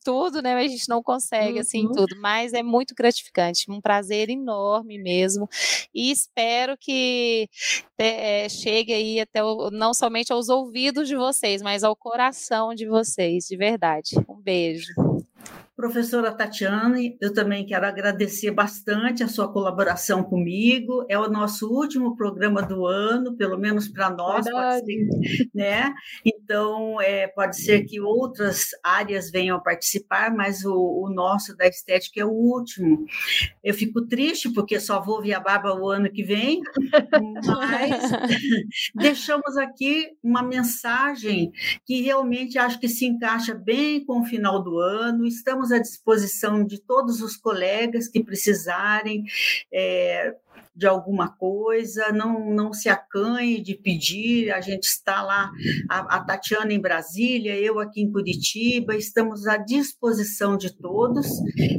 tudo, 0.04 0.42
né? 0.42 0.54
Mas 0.54 0.66
a 0.66 0.76
gente 0.76 0.90
não 0.90 1.02
consegue, 1.02 1.60
assim, 1.60 1.86
uhum. 1.86 1.92
assim, 1.92 1.96
tudo. 1.96 2.16
Mas 2.20 2.54
é 2.54 2.62
muito 2.62 2.94
gratificante, 2.94 3.72
um 3.72 3.82
prazer 3.82 4.30
enorme 4.30 4.98
mesmo. 5.02 5.50
E 5.94 6.12
espero 6.12 6.78
que 6.78 7.50
é, 7.98 8.50
chegue 8.50 8.94
aí 8.94 9.20
até 9.20 9.44
o, 9.44 9.70
não 9.72 9.94
somente 9.94 10.34
aos 10.34 10.50
ouvidos 10.50 11.08
de 11.08 11.16
vocês, 11.16 11.62
mas 11.62 11.84
ao 11.84 11.96
coração 11.96 12.74
de 12.74 12.88
vocês, 12.88 13.46
de 13.48 13.56
verdade. 13.56 14.16
Um 14.28 14.40
beijo. 14.42 14.94
Professora 15.76 16.32
Tatiane, 16.32 17.18
eu 17.20 17.34
também 17.34 17.66
quero 17.66 17.88
agradecer 17.88 18.52
bastante 18.52 19.24
a 19.24 19.28
sua 19.28 19.52
colaboração 19.52 20.24
comigo. 20.24 21.04
É 21.10 21.18
o 21.18 21.28
nosso 21.28 21.68
último 21.68 22.16
programa 22.16 22.62
do 22.62 22.86
ano, 22.86 23.36
pelo 23.36 23.58
menos 23.58 23.88
para 23.88 24.12
nós, 24.12 24.46
ser, 24.46 25.08
né? 25.54 25.92
Então, 26.24 27.02
é, 27.02 27.28
pode 27.28 27.60
ser 27.60 27.86
que 27.86 28.00
outras 28.00 28.68
áreas 28.84 29.32
venham 29.32 29.58
a 29.58 29.60
participar, 29.60 30.32
mas 30.32 30.64
o, 30.64 30.76
o, 30.76 31.10
nosso 31.12 31.58
da 31.58 31.66
estética 31.66 32.22
é 32.22 32.26
o 32.26 32.30
último. 32.30 33.06
Eu 33.64 33.74
fico 33.74 34.06
triste 34.06 34.54
porque 34.54 34.80
só 34.80 35.02
vou 35.02 35.24
via 35.24 35.40
barba 35.40 35.74
o 35.74 35.90
ano 35.90 36.12
que 36.12 36.24
vem, 36.24 36.62
mas 37.48 38.12
deixamos 38.94 39.58
aqui 39.58 40.10
uma 40.24 40.44
mensagem 40.44 41.52
que 41.84 42.02
realmente 42.02 42.60
acho 42.60 42.80
que 42.80 42.88
se 42.88 43.08
encaixa 43.08 43.56
bem 43.56 44.06
com 44.06 44.22
o 44.22 44.26
final 44.26 44.64
do 44.64 44.78
ano. 44.78 45.26
Estamos 45.36 45.72
à 45.72 45.80
disposição 45.80 46.64
de 46.64 46.80
todos 46.80 47.22
os 47.22 47.36
colegas 47.36 48.08
que 48.08 48.24
precisarem. 48.24 49.26
É, 49.72 50.36
de 50.76 50.88
alguma 50.88 51.30
coisa, 51.30 52.12
não, 52.12 52.52
não 52.54 52.74
se 52.74 52.90
acanhe 52.90 53.62
de 53.62 53.76
pedir. 53.76 54.52
A 54.52 54.62
gente 54.62 54.86
está 54.86 55.22
lá, 55.22 55.52
a, 55.90 56.18
a, 56.18 56.24
Tatiana 56.24 56.74
em 56.74 56.80
Brasília, 56.80 57.56
eu 57.56 57.80
aqui 57.80 58.02
em 58.02 58.12
Curitiba, 58.12 58.96
estamos 58.96 59.48
à 59.48 59.58
disposição 59.58 60.58
de 60.58 60.76
todos. 60.76 61.28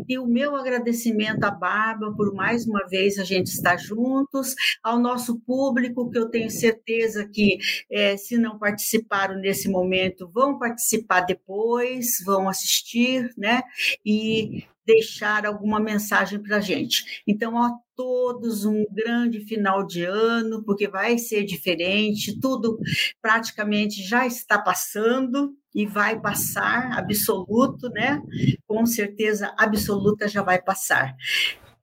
E 0.08 0.18
o 0.18 0.26
meu 0.26 0.54
agradecimento 0.54 1.44
à 1.44 1.50
Barba 1.50 2.14
por 2.16 2.32
mais 2.34 2.66
uma 2.66 2.86
vez 2.86 3.18
a 3.18 3.24
gente 3.24 3.48
estar 3.48 3.76
juntos, 3.76 4.54
ao 4.82 4.98
nosso 4.98 5.40
público, 5.40 6.10
que 6.10 6.18
eu 6.18 6.28
tenho 6.28 6.50
certeza 6.50 7.26
que, 7.26 7.58
é, 7.90 8.16
se 8.16 8.38
não 8.38 8.58
participaram 8.58 9.36
nesse 9.38 9.68
momento, 9.68 10.30
vão 10.32 10.58
participar 10.58 11.22
depois, 11.22 12.22
vão 12.24 12.48
assistir, 12.48 13.32
né? 13.36 13.62
E 14.04 14.64
deixar 14.86 15.46
alguma 15.46 15.80
mensagem 15.80 16.38
para 16.42 16.58
a 16.58 16.60
gente. 16.60 17.22
Então, 17.26 17.56
a 17.62 17.70
todos 17.96 18.64
um 18.64 18.84
grande 18.92 19.40
final 19.40 19.86
de 19.86 20.04
ano, 20.04 20.62
porque 20.64 20.88
vai 20.88 21.18
ser 21.18 21.44
diferente, 21.44 22.38
tudo 22.40 22.78
praticamente 23.20 24.02
já 24.02 24.26
está 24.26 24.58
passando 24.58 25.54
e 25.74 25.86
vai 25.86 26.20
passar, 26.20 26.96
absoluto, 26.98 27.88
né? 27.90 28.22
Com 28.66 28.86
certeza 28.86 29.54
absoluta 29.58 30.28
já 30.28 30.42
vai 30.42 30.62
passar. 30.62 31.14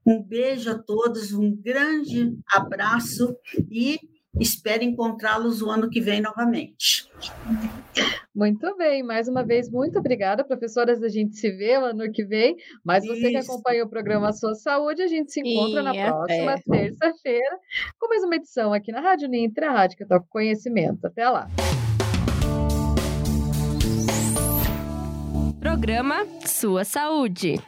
Um 0.05 0.21
beijo 0.21 0.71
a 0.71 0.79
todos, 0.79 1.31
um 1.33 1.55
grande 1.55 2.35
abraço 2.51 3.35
e 3.69 3.99
espero 4.39 4.83
encontrá-los 4.83 5.61
o 5.61 5.69
ano 5.69 5.89
que 5.89 5.99
vem 5.99 6.21
novamente. 6.21 7.09
Muito 8.33 8.75
bem, 8.77 9.03
mais 9.03 9.27
uma 9.27 9.43
vez, 9.43 9.69
muito 9.69 9.99
obrigada, 9.99 10.43
professoras. 10.43 11.03
A 11.03 11.09
gente 11.09 11.35
se 11.35 11.51
vê 11.51 11.77
no 11.77 11.85
ano 11.85 12.11
que 12.11 12.23
vem. 12.23 12.55
Mas 12.83 13.05
você 13.05 13.29
Isso. 13.29 13.29
que 13.29 13.37
acompanha 13.37 13.83
o 13.83 13.89
programa 13.89 14.31
Sua 14.31 14.55
Saúde, 14.55 15.01
a 15.01 15.07
gente 15.07 15.31
se 15.31 15.41
encontra 15.41 15.83
na 15.83 15.93
próxima 15.93 16.55
terça-feira 16.69 17.59
com 17.99 18.07
mais 18.07 18.23
uma 18.23 18.35
edição 18.35 18.73
aqui 18.73 18.91
na 18.91 19.01
Rádio 19.01 19.27
Nintra, 19.27 19.69
a 19.69 19.73
rádio 19.73 19.97
que 19.97 20.05
toca 20.05 20.25
conhecimento. 20.29 21.05
Até 21.05 21.29
lá. 21.29 21.47
Programa 25.59 26.25
Sua 26.45 26.83
Saúde. 26.83 27.59